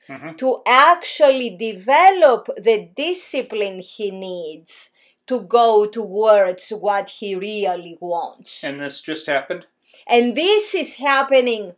Mhm. 0.09 0.37
to 0.37 0.61
actually 0.67 1.57
develop 1.57 2.51
the 2.59 2.91
discipline 2.95 3.79
he 3.81 4.11
needs 4.11 4.91
to 5.27 5.41
go 5.41 5.87
towards 5.87 6.69
what 6.69 7.09
he 7.09 7.35
really 7.35 7.97
wants 8.01 8.63
And 8.63 8.83
this 8.83 9.01
just 9.01 9.27
happened? 9.27 9.65
and 10.07 10.35
this 10.37 10.75
is 10.75 10.97
happening 10.97 11.75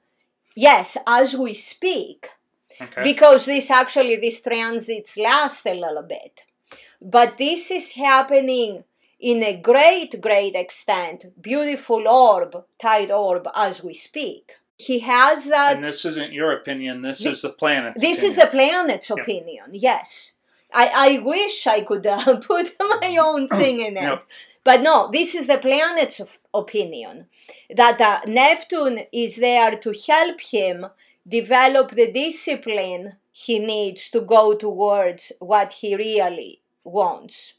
yes 0.57 0.97
as 1.07 1.37
we 1.37 1.55
speak 1.55 2.31
Okay. 2.81 3.05
because 3.05 3.47
this 3.47 3.71
actually 3.71 4.17
these 4.17 4.41
transits 4.41 5.17
last 5.17 5.65
a 5.65 5.75
little 5.75 6.03
bit 6.03 6.43
but 7.01 7.39
this 7.39 7.71
is 7.71 7.93
happening 7.93 8.83
in 9.19 9.43
a 9.43 9.57
great 9.57 10.21
great 10.21 10.55
extent 10.55 11.27
beautiful 11.41 12.07
orb 12.07 12.65
tide 12.79 13.11
orb 13.11 13.49
as 13.55 13.83
we 13.83 13.95
speak 13.95 14.53
he 14.79 15.01
has 15.01 15.47
that 15.47 15.77
and 15.77 15.85
this 15.85 16.05
isn't 16.05 16.33
your 16.35 16.53
opinion. 16.53 17.01
This 17.01 17.23
Thi- 17.23 17.31
is 17.31 17.43
the 17.43 17.51
planet's 17.51 18.01
this 18.01 18.23
is 18.23 18.37
the 18.37 18.47
planet's 18.47 19.09
Yep. 19.11 19.19
opinion 19.19 19.67
yes 19.73 20.33
I, 20.75 20.91
I 20.95 21.19
wish 21.23 21.67
I 21.67 21.81
could 21.81 22.07
uh, 22.07 22.37
put 22.41 22.73
my 22.79 23.17
own 23.21 23.49
thing 23.49 23.81
in 23.81 23.97
it. 24.03 24.03
Yep. 24.03 24.25
But 24.65 24.83
no, 24.83 25.09
this 25.11 25.35
is 25.35 25.47
the 25.47 25.59
planet's 25.59 26.21
opinion 26.53 27.27
that 27.75 28.01
uh, 28.01 28.21
Neptune 28.27 29.01
is 29.13 29.37
there 29.37 29.77
to 29.77 29.95
help 30.07 30.41
him 30.41 30.87
develop 31.27 31.93
the 31.93 32.11
discipline 32.11 33.15
he 33.33 33.59
needs 33.59 34.11
to 34.11 34.21
go 34.21 34.55
towards 34.55 35.33
what 35.39 35.73
he 35.73 35.95
really 35.95 36.63
wants. 36.85 37.55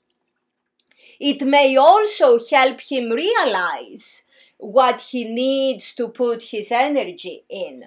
It 1.19 1.41
may 1.43 1.75
also 1.77 2.39
help 2.39 2.81
him 2.81 3.09
realize 3.09 4.23
what 4.57 5.01
he 5.01 5.23
needs 5.23 5.93
to 5.95 6.09
put 6.09 6.43
his 6.43 6.71
energy 6.71 7.43
in 7.49 7.85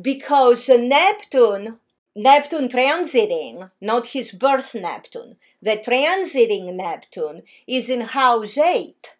because 0.00 0.68
Neptune 0.68 1.78
Neptune 2.18 2.68
transiting, 2.68 3.70
not 3.80 4.08
his 4.08 4.32
birth 4.32 4.74
Neptune, 4.74 5.36
the 5.62 5.76
transiting 5.76 6.74
Neptune 6.74 7.42
is 7.68 7.88
in 7.88 8.00
house 8.00 8.58
8. 8.58 9.10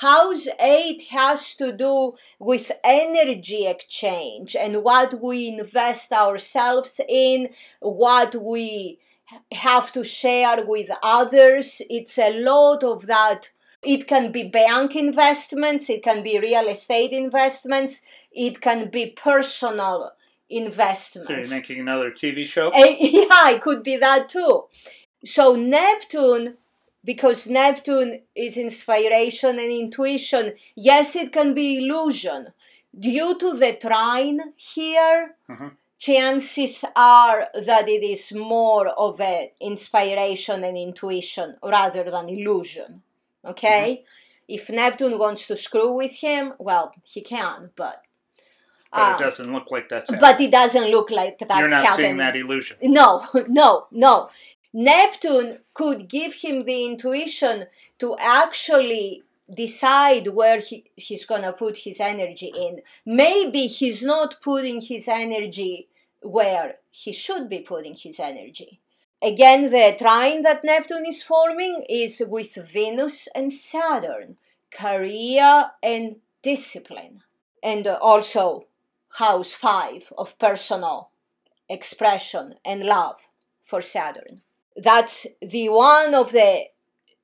House 0.00 0.48
8 0.58 1.02
has 1.10 1.54
to 1.56 1.72
do 1.72 2.14
with 2.38 2.72
energy 2.82 3.66
exchange 3.66 4.56
and 4.56 4.82
what 4.82 5.20
we 5.20 5.48
invest 5.48 6.12
ourselves 6.12 6.98
in, 7.06 7.50
what 7.80 8.34
we 8.34 9.00
have 9.52 9.92
to 9.92 10.04
share 10.04 10.64
with 10.64 10.90
others. 11.02 11.82
It's 11.90 12.18
a 12.18 12.40
lot 12.42 12.82
of 12.84 13.06
that. 13.06 13.50
It 13.82 14.06
can 14.06 14.32
be 14.32 14.44
bank 14.48 14.96
investments, 14.96 15.88
it 15.90 16.02
can 16.02 16.22
be 16.22 16.38
real 16.40 16.66
estate 16.68 17.12
investments, 17.12 18.02
it 18.32 18.60
can 18.60 18.88
be 18.90 19.10
personal 19.10 20.12
So 20.48 20.56
you're 20.56 20.66
investments. 20.66 21.50
making 21.50 21.80
another 21.80 22.10
TV 22.10 22.46
show. 22.46 22.70
Eh, 22.70 22.96
yeah, 23.00 23.50
it 23.50 23.60
could 23.60 23.82
be 23.84 23.96
that 23.98 24.28
too. 24.28 24.64
So 25.24 25.54
Neptune, 25.54 26.56
because 27.04 27.46
Neptune 27.46 28.22
is 28.34 28.56
inspiration 28.56 29.50
and 29.50 29.70
intuition, 29.70 30.54
yes, 30.74 31.14
it 31.14 31.32
can 31.32 31.54
be 31.54 31.78
illusion. 31.78 32.48
Due 32.98 33.38
to 33.38 33.52
the 33.56 33.74
trine 33.74 34.40
here, 34.56 35.36
Mhm. 35.48 35.76
Chances 35.98 36.84
are 36.94 37.48
that 37.54 37.88
it 37.88 38.02
is 38.04 38.32
more 38.32 38.88
of 38.88 39.20
an 39.20 39.48
inspiration 39.60 40.64
and 40.64 40.76
intuition 40.76 41.56
rather 41.62 42.04
than 42.10 42.28
illusion. 42.28 43.02
Okay? 43.44 44.04
If 44.48 44.70
Neptune 44.70 45.18
wants 45.18 45.46
to 45.48 45.56
screw 45.56 45.92
with 45.92 46.14
him, 46.20 46.54
well, 46.58 46.92
he 47.04 47.20
can, 47.22 47.70
but 47.76 48.02
But 48.92 49.00
um, 49.00 49.14
it 49.14 49.18
doesn't 49.18 49.52
look 49.52 49.70
like 49.70 49.88
that's 49.88 50.10
happening. 50.10 50.20
but 50.20 50.40
it 50.40 50.50
doesn't 50.50 50.90
look 50.90 51.10
like 51.10 51.38
that's 51.38 51.58
You're 51.58 51.68
not 51.68 51.84
happening. 51.84 52.06
seeing 52.06 52.16
that 52.18 52.36
illusion. 52.36 52.76
No, 52.82 53.24
no, 53.48 53.86
no. 53.90 54.30
Neptune 54.72 55.60
could 55.74 56.08
give 56.08 56.34
him 56.34 56.60
the 56.64 56.84
intuition 56.86 57.66
to 57.98 58.16
actually 58.20 59.22
decide 59.52 60.28
where 60.28 60.60
he, 60.60 60.90
he's 60.96 61.24
gonna 61.26 61.52
put 61.52 61.78
his 61.78 62.00
energy 62.00 62.52
in. 62.56 62.82
Maybe 63.04 63.66
he's 63.66 64.02
not 64.02 64.40
putting 64.42 64.80
his 64.80 65.08
energy 65.08 65.88
where 66.20 66.76
he 66.90 67.12
should 67.12 67.48
be 67.48 67.60
putting 67.60 67.94
his 67.94 68.18
energy. 68.18 68.80
Again, 69.22 69.70
the 69.70 69.96
trine 69.98 70.42
that 70.42 70.64
Neptune 70.64 71.06
is 71.06 71.22
forming 71.22 71.84
is 71.88 72.22
with 72.28 72.54
Venus 72.54 73.28
and 73.34 73.52
Saturn, 73.52 74.36
career 74.70 75.70
and 75.82 76.16
discipline, 76.42 77.22
and 77.62 77.86
also 77.86 78.66
house 79.14 79.54
five 79.54 80.12
of 80.18 80.38
personal 80.38 81.10
expression 81.68 82.54
and 82.64 82.82
love 82.82 83.16
for 83.64 83.80
Saturn. 83.80 84.42
That's 84.76 85.26
the 85.40 85.70
one 85.70 86.14
of 86.14 86.32
the 86.32 86.66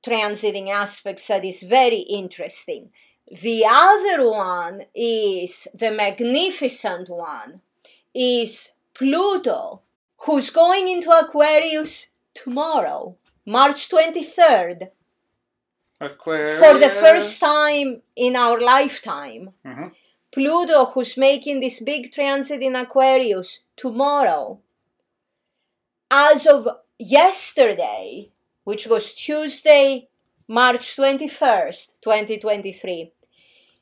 transiting 0.05 0.69
aspects 0.69 1.27
that 1.27 1.45
is 1.45 1.63
very 1.63 1.99
interesting. 1.99 2.91
The 3.41 3.65
other 3.65 4.29
one 4.29 4.85
is 4.93 5.67
the 5.73 5.91
magnificent 5.91 7.09
one 7.09 7.61
is 8.13 8.73
Pluto, 8.93 9.81
who's 10.25 10.49
going 10.49 10.87
into 10.87 11.09
Aquarius 11.09 12.11
tomorrow, 12.33 13.15
March 13.45 13.89
23rd, 13.89 14.91
Aquarius. 15.99 16.59
for 16.59 16.77
the 16.77 16.89
first 16.89 17.39
time 17.39 18.01
in 18.15 18.35
our 18.35 18.59
lifetime. 18.59 19.53
Mhm. 19.65 19.93
Pluto, 20.31 20.85
who's 20.85 21.15
making 21.15 21.59
this 21.59 21.79
big 21.79 22.11
transit 22.11 22.61
in 22.61 22.75
Aquarius 22.75 23.61
tomorrow, 23.75 24.59
as 26.09 26.45
of 26.45 26.67
yesterday, 26.97 28.32
which 28.63 28.87
was 28.87 29.13
Tuesday, 29.13 30.07
March 30.47 30.95
21st, 30.95 31.95
2023, 32.01 33.11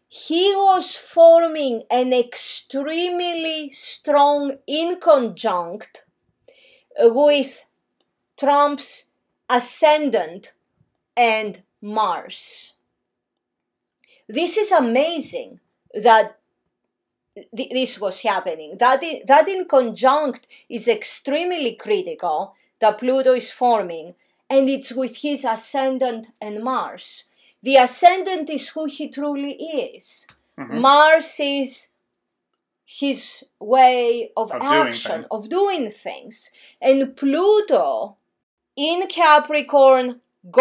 he 0.07 0.53
was 0.55 0.95
forming 0.95 1.83
an 1.89 2.11
extremely 2.11 3.71
strong 3.71 4.57
inconjunct 4.69 6.01
with 6.99 7.69
Trump's 8.37 9.09
ascendant 9.49 10.53
and 11.15 11.61
Mars. 11.81 12.73
This 14.27 14.57
is 14.57 14.71
amazing 14.71 15.59
that 15.93 16.37
th- 17.55 17.71
this 17.71 17.99
was 17.99 18.21
happening. 18.21 18.77
That 18.77 19.01
that 19.27 19.47
inconjunct 19.47 20.41
is 20.69 20.87
extremely 20.87 21.75
critical 21.75 22.55
that 22.79 22.97
Pluto 22.97 23.33
is 23.33 23.51
forming, 23.51 24.15
and 24.51 24.69
it's 24.69 24.91
with 24.91 25.15
his 25.25 25.45
ascendant 25.45 26.27
and 26.45 26.55
Mars. 26.61 27.07
The 27.63 27.77
ascendant 27.77 28.49
is 28.49 28.69
who 28.73 28.83
he 28.95 29.05
truly 29.17 29.53
is. 29.53 30.27
Mhm. 30.59 30.79
Mars 30.85 31.39
is 31.39 31.69
his 33.01 33.21
way 33.59 34.31
of, 34.35 34.51
Of 34.51 34.61
action, 34.61 35.21
things. 35.21 35.27
of 35.35 35.41
doing 35.49 35.89
things. 35.89 36.51
And 36.81 37.15
Pluto 37.15 38.17
in 38.75 39.07
Capricorn 39.07 40.07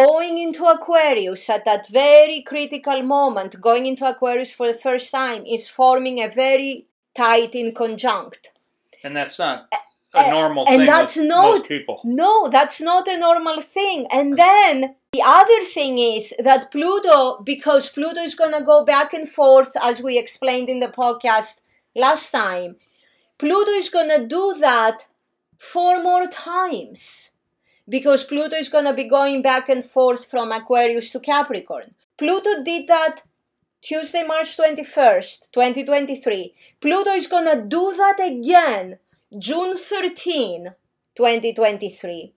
going 0.03 0.39
into 0.39 0.63
Aquarius 0.67 1.51
at 1.51 1.65
that 1.65 1.85
very 1.89 2.43
critical 2.43 3.03
moment, 3.03 3.61
going 3.61 3.87
into 3.87 4.05
Aquarius 4.07 4.53
for 4.53 4.67
the 4.73 4.79
first 4.87 5.11
time, 5.11 5.43
is 5.47 5.69
forming 5.69 6.17
a 6.21 6.29
very 6.29 6.87
tight 7.15 7.53
inconjunct. 7.53 8.43
And 9.03 9.17
that's 9.17 9.39
not 9.39 9.59
a 10.15 10.27
Uh, 10.27 10.31
normal 10.31 10.65
and 10.67 10.79
thing 10.79 10.87
that's 10.87 11.17
with 11.17 11.27
not- 11.27 11.45
most 11.53 11.69
people. 11.69 12.01
No, 12.05 12.49
that's 12.49 12.81
not 12.81 13.07
a 13.09 13.17
normal 13.17 13.61
thing. 13.61 14.07
And 14.11 14.37
then 14.37 14.97
the 15.13 15.23
other 15.23 15.65
thing 15.65 15.99
is 15.99 16.35
that 16.39 16.71
Pluto, 16.73 17.41
because 17.43 17.89
Pluto 17.91 18.21
is 18.21 18.35
going 18.35 18.53
to 18.53 18.63
go 18.63 18.85
back 18.85 19.13
and 19.15 19.29
forth, 19.29 19.73
as 19.81 20.03
we 20.03 20.19
explained 20.19 20.69
in 20.69 20.81
the 20.81 20.89
podcast 20.89 21.61
last 21.95 22.31
time, 22.31 22.77
Pluto 23.39 23.71
is 23.73 23.89
going 23.89 24.09
to 24.11 24.27
do 24.27 24.55
that 24.61 25.07
four 25.59 26.03
more 26.03 26.27
times 26.27 27.31
because 27.89 28.25
Pluto 28.25 28.57
is 28.57 28.69
going 28.69 28.85
to 28.85 28.93
be 28.93 29.05
going 29.05 29.43
back 29.43 29.69
and 29.69 29.85
forth 29.85 30.27
from 30.31 30.53
Aquarius 30.53 31.11
to 31.13 31.21
Capricorn. 31.21 31.95
Pluto 32.17 32.63
did 32.63 32.87
that 32.89 33.23
Tuesday, 33.83 34.23
March 34.25 34.57
21st, 34.57 35.51
2023. 35.53 36.55
Pluto 36.81 37.11
is 37.11 37.27
going 37.27 37.47
to 37.47 37.63
do 37.63 37.95
that 37.97 38.19
again 38.21 38.99
June 39.39 39.77
13, 39.77 40.75
2023. 41.15 42.33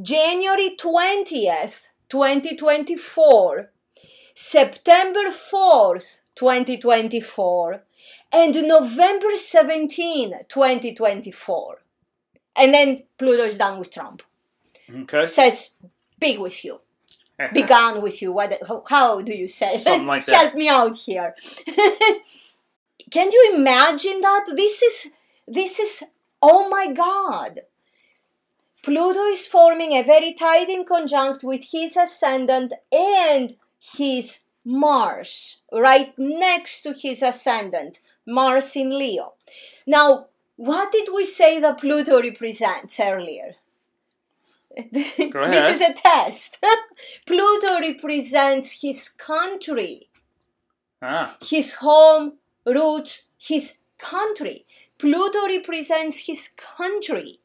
January 0.00 0.76
20th, 0.78 1.88
2024. 2.08 3.70
September 4.34 5.30
4th, 5.30 6.20
2024. 6.34 7.82
And 8.32 8.54
November 8.68 9.36
17, 9.36 10.34
2024. 10.48 11.82
And 12.56 12.74
then 12.74 13.04
Pluto 13.16 13.44
is 13.44 13.56
done 13.56 13.78
with 13.78 13.90
Trump. 13.90 14.22
Okay. 14.92 15.26
Says, 15.26 15.70
big 16.18 16.38
with 16.38 16.64
you. 16.64 16.80
Be 17.52 17.62
gone 17.62 18.02
with 18.02 18.20
you. 18.20 18.32
What, 18.32 18.60
how, 18.66 18.84
how 18.88 19.20
do 19.20 19.32
you 19.32 19.48
say? 19.48 19.78
Something 19.78 20.06
like 20.06 20.26
that. 20.26 20.36
Help 20.42 20.54
me 20.54 20.68
out 20.68 20.96
here. 20.96 21.34
Can 23.10 23.30
you 23.30 23.52
imagine 23.54 24.20
that? 24.20 24.46
This 24.54 24.82
is 24.82 25.10
this 25.46 25.78
is 25.78 26.02
oh 26.46 26.68
my 26.68 26.92
god. 26.92 27.60
Pluto 28.82 29.24
is 29.36 29.46
forming 29.46 29.92
a 29.92 30.02
very 30.02 30.34
tight 30.34 30.68
inconjunct 30.68 31.42
with 31.42 31.62
his 31.72 31.96
ascendant 31.96 32.74
and 32.92 33.56
his 33.96 34.40
Mars, 34.64 35.62
right 35.72 36.12
next 36.18 36.82
to 36.82 36.94
his 36.94 37.22
ascendant, 37.22 38.00
Mars 38.26 38.76
in 38.76 38.98
Leo. 38.98 39.34
Now, 39.86 40.26
what 40.56 40.92
did 40.92 41.08
we 41.14 41.24
say 41.24 41.60
that 41.60 41.78
Pluto 41.78 42.20
represents 42.20 43.00
earlier? 43.00 43.56
This 44.92 45.18
is 45.18 45.80
a 45.80 45.92
test. 45.92 46.64
Pluto 47.26 47.80
represents 47.80 48.80
his 48.82 49.08
country, 49.08 50.08
Ah, 51.00 51.36
his 51.42 51.74
home, 51.74 52.38
roots, 52.66 53.28
his 53.38 53.78
country. 53.98 54.66
Pluto 55.04 55.46
represents 55.48 56.26
his 56.26 56.48
country. 56.78 57.38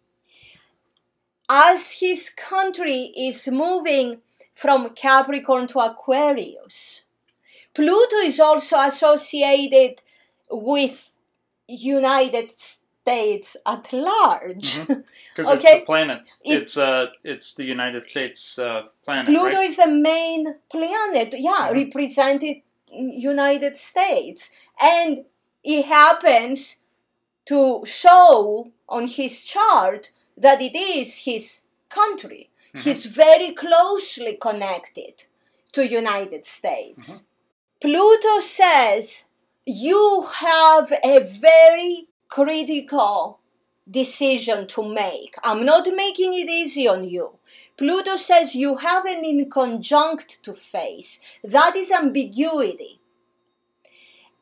As 1.50 1.91
his 2.00 2.30
country 2.30 3.12
is 3.17 3.50
moving 3.50 4.22
from 4.54 4.91
Capricorn 4.91 5.67
to 5.67 5.80
Aquarius, 5.80 7.02
Pluto 7.74 8.15
is 8.17 8.39
also 8.39 8.78
associated 8.80 10.02
with 10.50 11.17
United 11.67 12.50
States 12.54 13.58
at 13.65 13.91
large. 13.91 14.80
because 14.88 15.04
it's 15.38 15.50
Okay. 15.65 15.80
the 15.82 15.86
planet. 15.86 16.32
It- 16.45 16.62
it's 16.62 16.78
uh, 16.78 17.08
it's 17.26 17.56
the 17.56 17.65
United 17.65 18.04
States 18.10 18.58
uh, 18.58 18.84
planet, 19.04 19.26
Pluto 19.26 19.58
right? 19.58 19.69
is 19.69 19.76
the 19.76 19.88
main 19.88 20.56
planet, 20.72 21.34
yeah, 21.38 21.67
Mhm. 21.69 21.74
represented 21.74 22.62
United 22.91 23.78
States, 23.78 24.52
and 24.80 25.26
it 25.63 25.86
happens 25.86 26.79
to 27.49 27.83
show 27.85 28.71
on 28.88 29.07
his 29.07 29.43
chart 29.43 30.12
that 30.38 30.62
it 30.62 30.75
is 30.75 31.09
his 31.29 31.62
country. 31.89 32.43
Mhm. 32.73 32.83
He's 32.83 33.05
very 33.05 33.51
closely 33.63 34.33
connected 34.47 35.15
to 35.73 35.93
United 36.01 36.45
States. 36.45 37.05
Pluto 37.81 38.39
says 38.39 39.25
you 39.65 40.03
have 40.47 40.88
a 41.03 41.19
very 41.19 42.07
critical 42.27 43.39
decision 43.89 44.67
to 44.67 44.81
make. 44.83 45.33
I'm 45.43 45.65
not 45.65 45.85
making 46.05 46.33
it 46.41 46.49
easy 46.62 46.88
on 46.88 47.01
you. 47.15 47.39
Pluto 47.77 48.15
says 48.17 48.53
you 48.63 48.75
have 48.88 49.05
an 49.05 49.23
inconjunct 49.23 50.41
to 50.45 50.53
face. 50.53 51.19
That 51.43 51.75
is 51.75 51.91
ambiguity. 51.91 52.99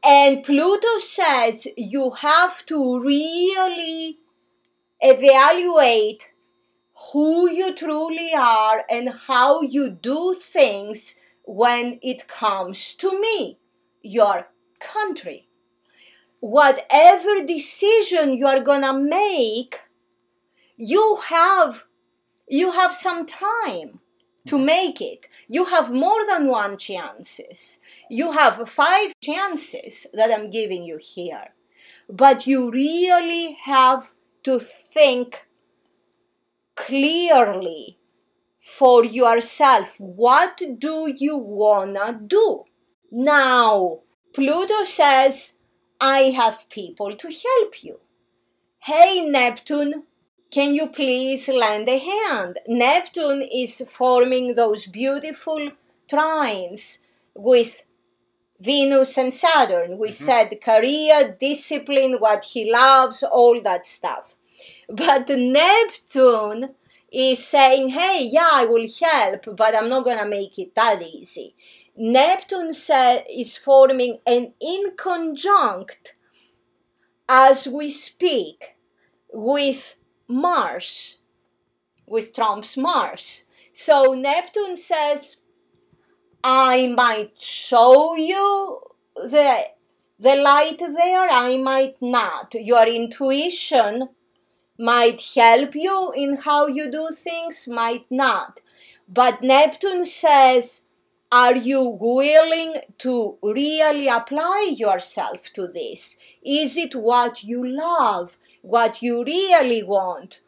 And 0.04 0.44
Pluto 0.44 0.98
says 1.00 1.68
you 1.76 2.12
have 2.12 2.66
to 2.68 3.00
really 3.02 4.20
evaluate 5.02 6.32
who 7.12 7.50
you 7.50 7.76
truly 7.76 8.32
are 8.36 8.84
and 8.90 9.10
how 9.28 9.62
you 9.62 9.92
do 9.92 10.34
things 10.34 11.20
when 11.44 12.00
it 12.02 12.28
comes 12.28 12.94
to 12.96 13.20
me, 13.20 13.58
your 14.02 14.48
country. 14.80 15.48
Whatever 16.40 17.44
decision 17.46 18.38
you 18.38 18.48
are 18.48 18.62
gonna 18.62 18.98
make, 18.98 19.82
you 20.76 21.20
have 21.28 21.86
you 22.48 22.72
have 22.72 22.94
some 22.94 23.26
time 23.26 24.00
to 24.48 24.58
make 24.58 25.02
it. 25.02 25.28
You 25.48 25.66
have 25.66 25.94
more 25.94 26.26
than 26.26 26.48
one 26.48 26.78
chances. 26.78 27.80
You 28.10 28.32
have 28.32 28.68
five 28.70 29.14
chances 29.22 30.08
that 30.14 30.32
I'm 30.32 30.50
giving 30.50 30.84
you 30.84 30.98
here. 30.98 31.54
But 32.10 32.48
you 32.48 32.72
really 32.72 33.58
have 33.64 34.14
to 34.44 34.60
think 34.60 35.48
clearly 36.76 37.98
for 38.58 39.04
yourself. 39.04 40.00
What 40.00 40.62
do 40.80 41.14
you 41.16 41.38
wanna 41.38 42.20
do? 42.26 42.64
Now, 43.12 44.00
Pluto 44.34 44.84
says, 44.84 45.54
I 46.00 46.32
have 46.36 46.70
people 46.70 47.16
to 47.16 47.28
help 47.28 47.84
you. 47.84 48.00
Hey, 48.80 49.22
Neptune, 49.28 50.04
can 50.50 50.74
you 50.74 50.88
please 50.88 51.50
lend 51.50 51.88
a 51.90 51.98
hand? 51.98 52.58
Neptune 52.68 53.48
is 53.54 53.82
forming 53.90 54.54
those 54.54 54.86
beautiful 54.86 55.72
trines 56.10 57.00
with 57.36 57.84
Venus 58.60 59.18
and 59.18 59.34
Saturn. 59.34 59.98
We 59.98 60.10
mm-hmm. 60.10 60.24
said 60.26 60.62
career, 60.62 61.36
discipline, 61.40 62.18
what 62.20 62.46
he 62.46 62.72
loves, 62.72 63.24
all 63.24 63.62
that 63.62 63.86
stuff. 63.86 64.36
But 64.90 65.30
Neptune 65.30 66.70
is 67.12 67.46
saying, 67.46 67.90
hey, 67.90 68.30
yeah, 68.32 68.50
I 68.52 68.66
will 68.66 68.88
help, 69.02 69.56
but 69.56 69.76
I'm 69.76 69.90
not 69.90 70.06
going 70.06 70.18
to 70.18 70.26
make 70.26 70.58
it 70.58 70.74
that 70.76 71.02
easy. 71.02 71.56
Neptune 71.96 72.74
sa- 72.74 73.20
is 73.30 73.58
forming 73.58 74.20
an 74.26 74.54
inconjunct 74.62 76.14
as 77.28 77.68
we 77.68 77.90
speak 77.90 78.78
with 79.34 79.98
Mars, 80.28 81.20
with 82.06 82.34
Trump's 82.34 82.78
Mars. 82.78 83.46
So 83.72 84.14
Neptune 84.14 84.76
says, 84.76 85.38
I 86.44 86.88
might 86.88 87.34
show 87.40 88.16
you 88.16 88.80
the, 89.16 89.66
the 90.20 90.36
light 90.36 90.80
there, 90.80 91.28
I 91.30 91.58
might 91.58 92.02
not. 92.02 92.54
Your 92.56 92.88
intuition 92.88 94.10
might 94.80 95.22
help 95.36 95.76
you 95.76 96.12
in 96.16 96.38
how 96.38 96.68
you 96.68 96.92
do 96.92 97.10
things, 97.12 97.68
might 97.68 98.06
not. 98.10 98.62
But 99.08 99.42
Neptune 99.42 100.06
says, 100.06 100.84
are 101.32 101.56
you 101.56 101.98
willing 102.00 102.76
to 103.00 103.38
really 103.42 104.08
apply 104.08 104.74
yourself 104.78 105.52
to 105.54 105.68
this? 105.68 106.18
Is 106.46 106.78
it 106.78 106.96
what 106.96 107.44
you 107.44 107.66
love, 107.68 108.38
what 108.62 109.02
you 109.02 109.24
really 109.24 109.84
want? 109.84 110.40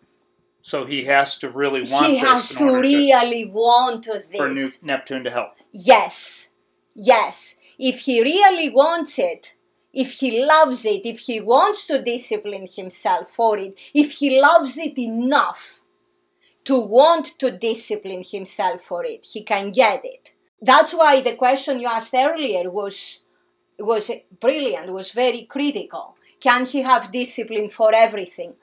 So 0.62 0.86
he 0.86 1.06
has 1.06 1.38
to 1.40 1.50
really 1.50 1.82
want 1.82 2.08
this. 2.08 2.08
he 2.08 2.18
has 2.18 2.50
to 2.56 2.76
really 2.76 3.46
want 3.46 4.06
this. 4.06 4.36
for 4.36 4.50
New- 4.50 4.70
Neptune 4.84 5.24
to 5.24 5.32
help. 5.32 5.52
Yes, 5.72 6.50
yes. 6.96 7.56
If 7.78 8.02
he 8.02 8.22
really 8.22 8.70
wants 8.70 9.18
it, 9.18 9.56
if 9.94 10.14
he 10.20 10.46
loves 10.46 10.86
it, 10.86 11.06
if 11.06 11.20
he 11.22 11.40
wants 11.40 11.88
to 11.88 12.02
discipline 12.02 12.68
himself 12.76 13.30
for 13.30 13.58
it, 13.58 13.80
if 13.94 14.14
he 14.14 14.40
loves 14.40 14.78
it 14.78 14.98
enough 14.98 15.82
to 16.66 16.78
want 16.78 17.40
to 17.40 17.50
discipline 17.52 18.24
himself 18.24 18.82
for 18.82 19.04
it, 19.06 19.26
he 19.34 19.42
can 19.44 19.72
get 19.72 20.02
it. 20.04 20.34
That's 20.62 20.94
why 20.94 21.22
the 21.22 21.36
question 21.36 21.80
you 21.80 21.88
asked 21.88 22.14
earlier 22.14 22.70
was 22.70 23.22
was 23.80 24.12
brilliant, 24.42 24.92
was 24.92 25.12
very 25.12 25.44
critical. 25.44 26.16
Can 26.40 26.66
he 26.66 26.82
have 26.82 27.12
discipline 27.12 27.70
for 27.70 27.94
everything? 27.94 28.54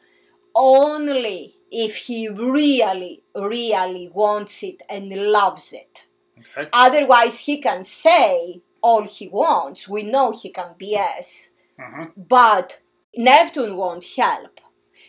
Only 0.54 1.56
if 1.70 1.96
he 1.96 2.28
really, 2.28 3.22
really 3.34 4.10
wants 4.12 4.62
it 4.62 4.82
and 4.88 5.10
loves 5.10 5.72
it. 5.72 6.06
Okay. 6.38 6.68
Otherwise, 6.72 7.40
he 7.40 7.60
can 7.60 7.84
say 7.84 8.62
all 8.80 9.02
he 9.02 9.28
wants. 9.28 9.88
We 9.88 10.02
know 10.02 10.32
he 10.32 10.50
can 10.50 10.74
BS, 10.78 11.50
Mhm. 11.78 12.12
but 12.16 12.80
Neptune 13.16 13.76
won't 13.76 14.04
help. 14.16 14.60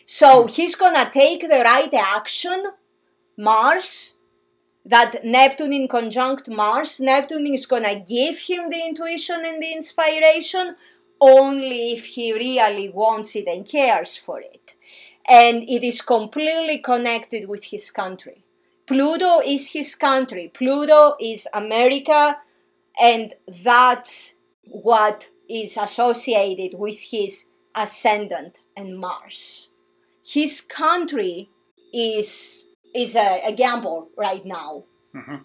So 0.06 0.46
he's 0.46 0.74
gonna 0.74 1.10
take 1.12 1.42
the 1.42 1.62
right 1.72 1.92
action, 1.92 2.60
Mars, 3.36 4.16
that 4.84 5.22
Neptune 5.22 5.72
inconjunct 5.72 6.48
Mars, 6.48 6.98
Neptune 6.98 7.46
is 7.46 7.66
gonna 7.66 7.96
give 8.00 8.38
him 8.38 8.70
the 8.70 8.80
intuition 8.86 9.44
and 9.44 9.62
the 9.62 9.72
inspiration 9.72 10.76
only 11.20 11.92
if 11.92 12.06
he 12.06 12.32
really 12.32 12.88
wants 12.88 13.36
it 13.36 13.46
and 13.46 13.68
cares 13.68 14.16
for 14.16 14.40
it. 14.40 14.74
And 15.28 15.62
it 15.68 15.84
is 15.84 16.00
completely 16.00 16.78
connected 16.78 17.48
with 17.48 17.64
his 17.64 17.90
country. 17.90 18.44
Pluto 18.86 19.40
is 19.40 19.72
his 19.72 19.94
country. 19.94 20.50
Pluto 20.52 21.14
is 21.20 21.46
America, 21.52 22.38
and 23.00 23.34
that's 23.46 24.36
what 24.64 25.28
is 25.48 25.76
associated 25.76 26.78
with 26.78 26.98
his 27.10 27.46
ascendant 27.74 28.60
and 28.76 28.96
Mars. 28.96 29.70
His 30.26 30.60
country 30.60 31.50
is 31.92 32.66
is 32.94 33.16
a, 33.16 33.42
a 33.44 33.52
gamble 33.52 34.08
right 34.16 34.44
now. 34.44 34.84
Mhm. 35.14 35.44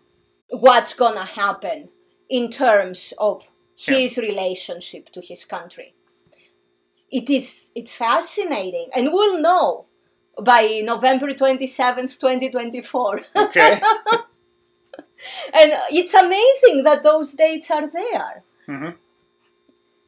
What's 0.50 0.94
gonna 0.94 1.26
happen 1.26 1.90
in 2.30 2.50
terms 2.50 3.14
of 3.18 3.52
his 3.76 4.18
relationship 4.18 5.10
to 5.10 5.22
his 5.22 5.46
country? 5.46 5.94
It 7.12 7.30
is 7.30 7.72
it's 7.76 7.94
fascinating, 7.94 8.90
and 8.96 9.10
we'll 9.12 9.40
know 9.40 9.86
by 10.42 10.82
November 10.84 11.34
twenty 11.34 11.68
seventh, 11.68 12.20
twenty 12.20 12.50
twenty 12.50 12.82
four. 12.82 13.22
Okay. 13.36 13.80
And 15.54 15.74
it's 15.90 16.14
amazing 16.14 16.84
that 16.84 17.04
those 17.04 17.34
dates 17.34 17.72
are 17.72 17.88
there. 17.88 18.44
Mhm. 18.68 18.98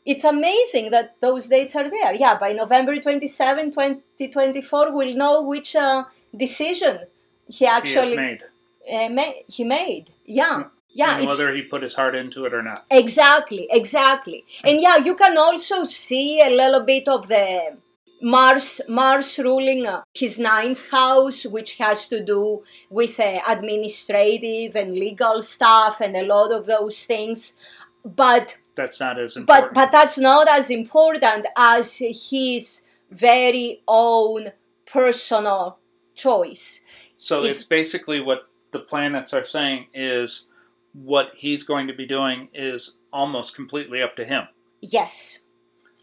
It's 0.06 0.24
amazing 0.24 0.92
that 0.92 1.16
those 1.22 1.48
dates 1.48 1.76
are 1.76 1.90
there. 1.90 2.14
Yeah, 2.14 2.38
by 2.38 2.52
November 2.54 2.98
27, 3.00 3.72
2024, 3.72 4.92
we'll 4.94 5.16
know 5.16 5.42
which 5.42 5.76
uh, 5.76 6.04
decision 6.36 7.00
he 7.48 7.54
he 7.60 7.66
actually 7.66 8.16
made. 8.18 8.44
uh, 8.92 9.10
ma- 9.10 9.40
he 9.48 9.64
made. 9.64 10.12
Yeah, 10.26 10.66
yeah, 10.96 11.18
and 11.18 11.28
whether 11.28 11.54
he 11.54 11.62
put 11.62 11.84
his 11.84 11.94
heart 11.96 12.16
into 12.16 12.46
it 12.46 12.54
or 12.54 12.64
not. 12.64 12.86
Exactly, 12.90 13.68
exactly. 13.70 14.46
And 14.64 14.80
yeah, 14.82 14.98
you 14.98 15.16
can 15.16 15.38
also 15.38 15.84
see 15.84 16.42
a 16.42 16.50
little 16.50 16.80
bit 16.94 17.08
of 17.08 17.28
the 17.28 17.78
Mars, 18.22 18.80
Mars 18.88 19.38
ruling 19.38 19.86
uh, 19.86 20.02
his 20.18 20.40
ninth 20.40 20.90
house, 20.90 21.46
which 21.46 21.78
has 21.78 22.08
to 22.08 22.24
do 22.24 22.64
with 22.90 23.20
uh, 23.20 23.40
administrative 23.48 24.76
and 24.76 24.94
legal 24.94 25.42
stuff 25.42 26.00
and 26.02 26.16
a 26.16 26.24
lot 26.24 26.52
of 26.52 26.66
those 26.66 27.06
things. 27.06 27.58
But 28.06 28.58
That's 28.76 29.00
not 29.00 29.20
as 29.20 29.34
but 29.36 29.42
important. 29.42 29.74
but 29.74 29.92
that's 29.92 30.18
not 30.18 30.48
as 30.48 30.70
important 30.70 31.46
as 31.58 31.98
his 32.32 32.86
very 33.12 33.82
own 33.88 34.52
personal 34.86 35.78
choice. 36.16 36.82
so 37.18 37.44
is- 37.44 37.58
it's 37.58 37.66
basically 37.66 38.22
what 38.22 38.48
the 38.72 38.80
planets 38.80 39.34
are 39.34 39.46
saying 39.46 39.88
is 39.94 40.50
what 40.96 41.36
he's 41.36 41.64
going 41.64 41.88
to 41.88 41.94
be 41.94 42.06
doing 42.06 42.48
is 42.54 42.98
almost 43.12 43.56
completely 43.56 44.02
up 44.02 44.16
to 44.16 44.26
him. 44.26 44.48
Yes, 44.82 45.40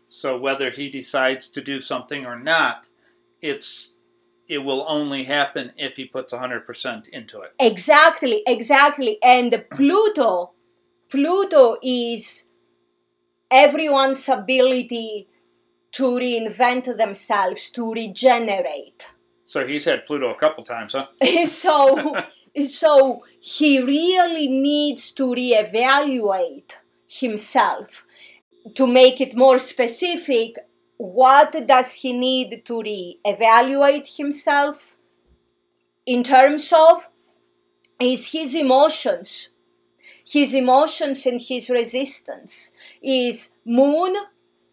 So 0.08 0.36
whether 0.36 0.70
he 0.70 0.90
decides 0.90 1.48
to 1.48 1.60
do 1.62 1.80
something 1.80 2.26
or 2.26 2.38
not, 2.38 2.88
it's 3.40 3.94
it 4.48 4.58
will 4.58 4.84
only 4.88 5.24
happen 5.24 5.72
if 5.78 5.96
he 5.96 6.04
puts 6.04 6.32
100% 6.32 7.08
into 7.08 7.40
it. 7.40 7.54
exactly, 7.58 8.42
exactly. 8.46 9.18
And 9.22 9.64
Pluto, 9.70 10.52
Pluto 11.08 11.78
is 11.82 12.48
everyone's 13.50 14.28
ability 14.28 15.28
to 15.92 16.04
reinvent 16.04 16.96
themselves, 16.98 17.70
to 17.70 17.92
regenerate. 17.92 19.08
So 19.44 19.66
he's 19.66 19.84
had 19.84 20.06
Pluto 20.06 20.30
a 20.32 20.38
couple 20.38 20.64
times, 20.64 20.94
huh? 20.94 21.06
so 21.46 22.16
so 22.68 23.24
he 23.40 23.82
really 23.82 24.48
needs 24.48 25.12
to 25.12 25.26
reevaluate 25.26 26.76
himself 27.08 28.06
to 28.74 28.86
make 28.86 29.20
it 29.20 29.36
more 29.36 29.58
specific. 29.58 30.58
What 30.98 31.66
does 31.66 31.94
he 31.94 32.12
need 32.12 32.64
to 32.66 32.74
reevaluate 32.74 34.16
himself 34.16 34.96
in 36.06 36.22
terms 36.24 36.72
of 36.72 37.08
is 38.00 38.32
his 38.32 38.54
emotions 38.54 39.50
his 40.24 40.54
emotions 40.54 41.26
and 41.26 41.40
his 41.40 41.70
resistance? 41.70 42.72
Is 43.02 43.54
moon 43.64 44.14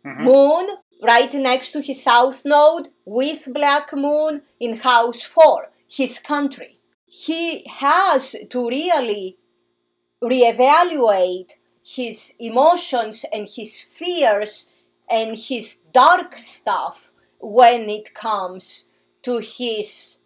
Mhm. 0.05 0.23
moon 0.25 0.67
right 1.03 1.33
next 1.33 1.71
to 1.73 1.81
his 1.81 2.03
south 2.03 2.45
node 2.45 2.89
with 3.05 3.53
black 3.53 3.93
moon 3.93 4.43
in 4.59 4.77
house 4.77 5.23
4 5.23 5.71
his 5.89 6.19
country 6.19 6.78
he 7.09 7.65
has 7.67 8.35
to 8.49 8.67
really 8.69 9.37
reevaluate 10.23 11.53
his 11.85 12.33
emotions 12.39 13.25
and 13.33 13.47
his 13.47 13.81
fears 13.81 14.69
and 15.09 15.35
his 15.35 15.77
dark 15.93 16.37
stuff 16.37 17.11
when 17.39 17.89
it 17.89 18.13
comes 18.13 18.89
to 19.23 19.39
his 19.39 20.19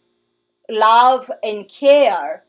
love 0.69 1.31
and 1.43 1.67
care 1.67 2.43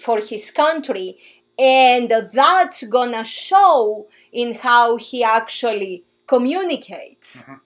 for 0.00 0.20
his 0.20 0.50
country 0.50 1.18
and 1.58 2.10
that's 2.32 2.84
gonna 2.84 3.24
show 3.24 4.08
in 4.32 4.54
how 4.54 4.96
he 4.96 5.22
actually 5.22 6.04
communicates 6.26 7.42
Mhm. 7.42 7.60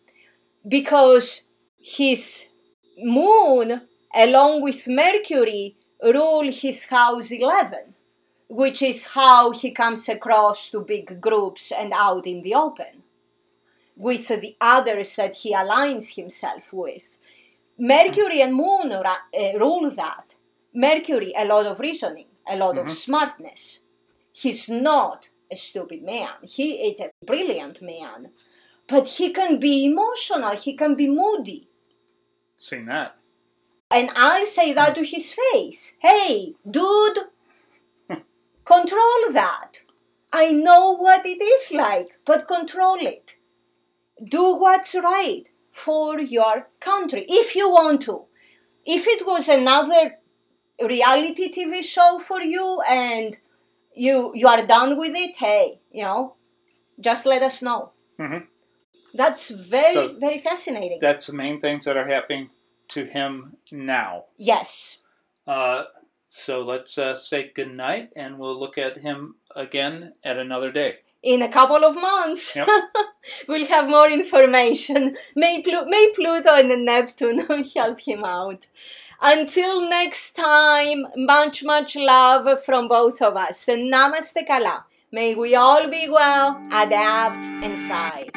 because 0.69 1.49
his 1.81 2.49
moon 2.99 3.89
along 4.15 4.63
with 4.63 4.87
mercury 4.89 5.77
rule 6.13 6.51
his 6.51 6.85
house 6.85 7.31
11 7.31 7.95
which 8.49 8.83
is 8.83 9.05
how 9.05 9.51
he 9.53 9.71
comes 9.71 10.09
across 10.09 10.71
to 10.71 10.81
big 10.83 11.21
groups 11.21 11.73
and 11.73 11.93
out 11.93 12.27
in 12.27 12.43
the 12.43 12.55
open 12.55 13.03
with 13.97 14.29
the 14.29 14.55
others 14.61 15.17
that 15.17 15.35
he 15.37 15.55
aligns 15.55 16.15
himself 16.17 16.73
with. 16.73 17.19
Mercury 17.79 18.43
and 18.43 18.55
moon 18.55 18.91
ra- 18.91 19.27
uh, 19.37 19.59
rule 19.59 19.91
that. 19.91 20.35
Mercury 20.75 21.33
a 21.37 21.45
lot 21.47 21.67
of 21.67 21.81
reasoning 21.81 22.27
a 22.47 22.57
lot 22.57 22.77
of 22.77 22.87
Mhm. 22.87 22.95
smartness. 22.95 23.81
He's 24.33 24.69
not 24.69 25.31
a 25.51 25.57
stupid 25.57 26.03
man. 26.03 26.35
He 26.43 26.89
is 26.89 27.01
a 27.01 27.11
brilliant 27.25 27.81
man. 27.81 28.33
But 28.87 29.09
he 29.09 29.33
can 29.33 29.59
be 29.59 29.87
emotional. 29.87 30.55
He 30.57 30.75
can 30.77 30.95
be 30.95 31.09
moody. 31.09 31.69
Seen 32.57 32.85
that. 32.87 33.17
And 33.91 34.11
I 34.17 34.45
say 34.45 34.73
that 34.73 34.95
to 34.97 35.05
his 35.05 35.33
face. 35.33 35.97
Hey, 36.01 36.55
dude, 36.69 37.19
control 38.65 39.33
that. 39.33 39.83
I 40.33 40.53
know 40.53 40.93
what 40.97 41.25
it 41.25 41.41
is 41.43 41.73
like, 41.73 42.09
but 42.25 42.49
control 42.49 42.97
it. 43.01 43.37
Do 44.23 44.55
what's 44.55 44.95
right 44.95 45.45
for 45.71 46.21
your 46.21 46.69
country 46.81 47.25
if 47.29 47.55
you 47.55 47.71
want 47.71 48.03
to. 48.03 48.25
If 48.85 49.07
it 49.07 49.27
was 49.27 49.49
another 49.49 50.17
reality 50.81 51.53
TV 51.53 51.83
show 51.83 52.19
for 52.19 52.43
you 52.43 52.81
and 52.89 53.37
you 53.95 54.33
you 54.35 54.49
are 54.49 54.67
done 54.67 54.99
with 54.99 55.15
it, 55.15 55.37
hey, 55.37 55.81
you 55.93 56.03
know, 56.03 56.35
just 57.01 57.27
let 57.27 57.43
us 57.43 57.63
know. 57.63 57.93
Mhm. 58.19 58.47
That's 59.15 59.51
very 59.51 59.95
So 59.95 60.17
very 60.19 60.39
fascinating. 60.39 60.99
That's 61.01 61.29
the 61.29 61.35
main 61.35 61.61
things 61.61 61.85
that 61.85 61.97
are 61.97 62.07
happening 62.09 62.51
to 62.89 63.05
him 63.05 63.57
now. 63.73 64.25
yes. 64.37 64.99
Uh, 65.47 65.85
so 66.31 66.63
let's 66.63 66.97
uh, 66.99 67.15
say 67.15 67.53
good 67.55 67.73
night, 67.73 68.11
and 68.17 68.39
we'll 68.39 68.59
look 68.59 68.77
at 68.79 68.99
him 68.99 69.37
again 69.55 70.15
at 70.25 70.37
another 70.39 70.73
day. 70.73 70.93
in 71.23 71.41
a 71.43 71.49
couple 71.49 71.83
of 71.89 71.95
months 71.97 72.55
Yep. 72.57 72.69
we'll 73.49 73.67
have 73.67 73.87
more 73.89 74.11
information 74.11 75.17
may, 75.35 75.63
Plu- 75.63 75.87
may 75.95 76.05
pluto 76.15 76.51
and 76.63 76.85
neptune 76.85 77.39
help 77.77 78.01
him 78.01 78.25
out 78.25 78.67
until 79.23 79.89
next 79.89 80.33
time 80.37 81.07
much 81.17 81.63
much 81.73 81.97
love 81.97 82.47
from 82.67 82.89
both 82.89 83.23
of 83.29 83.37
us 83.47 83.61
namaste 83.95 84.43
kala 84.51 84.77
may 85.19 85.31
we 85.43 85.55
all 85.65 85.89
be 85.97 86.03
well 86.19 86.49
adapt 86.83 87.47
and 87.65 87.79
thrive 87.85 88.37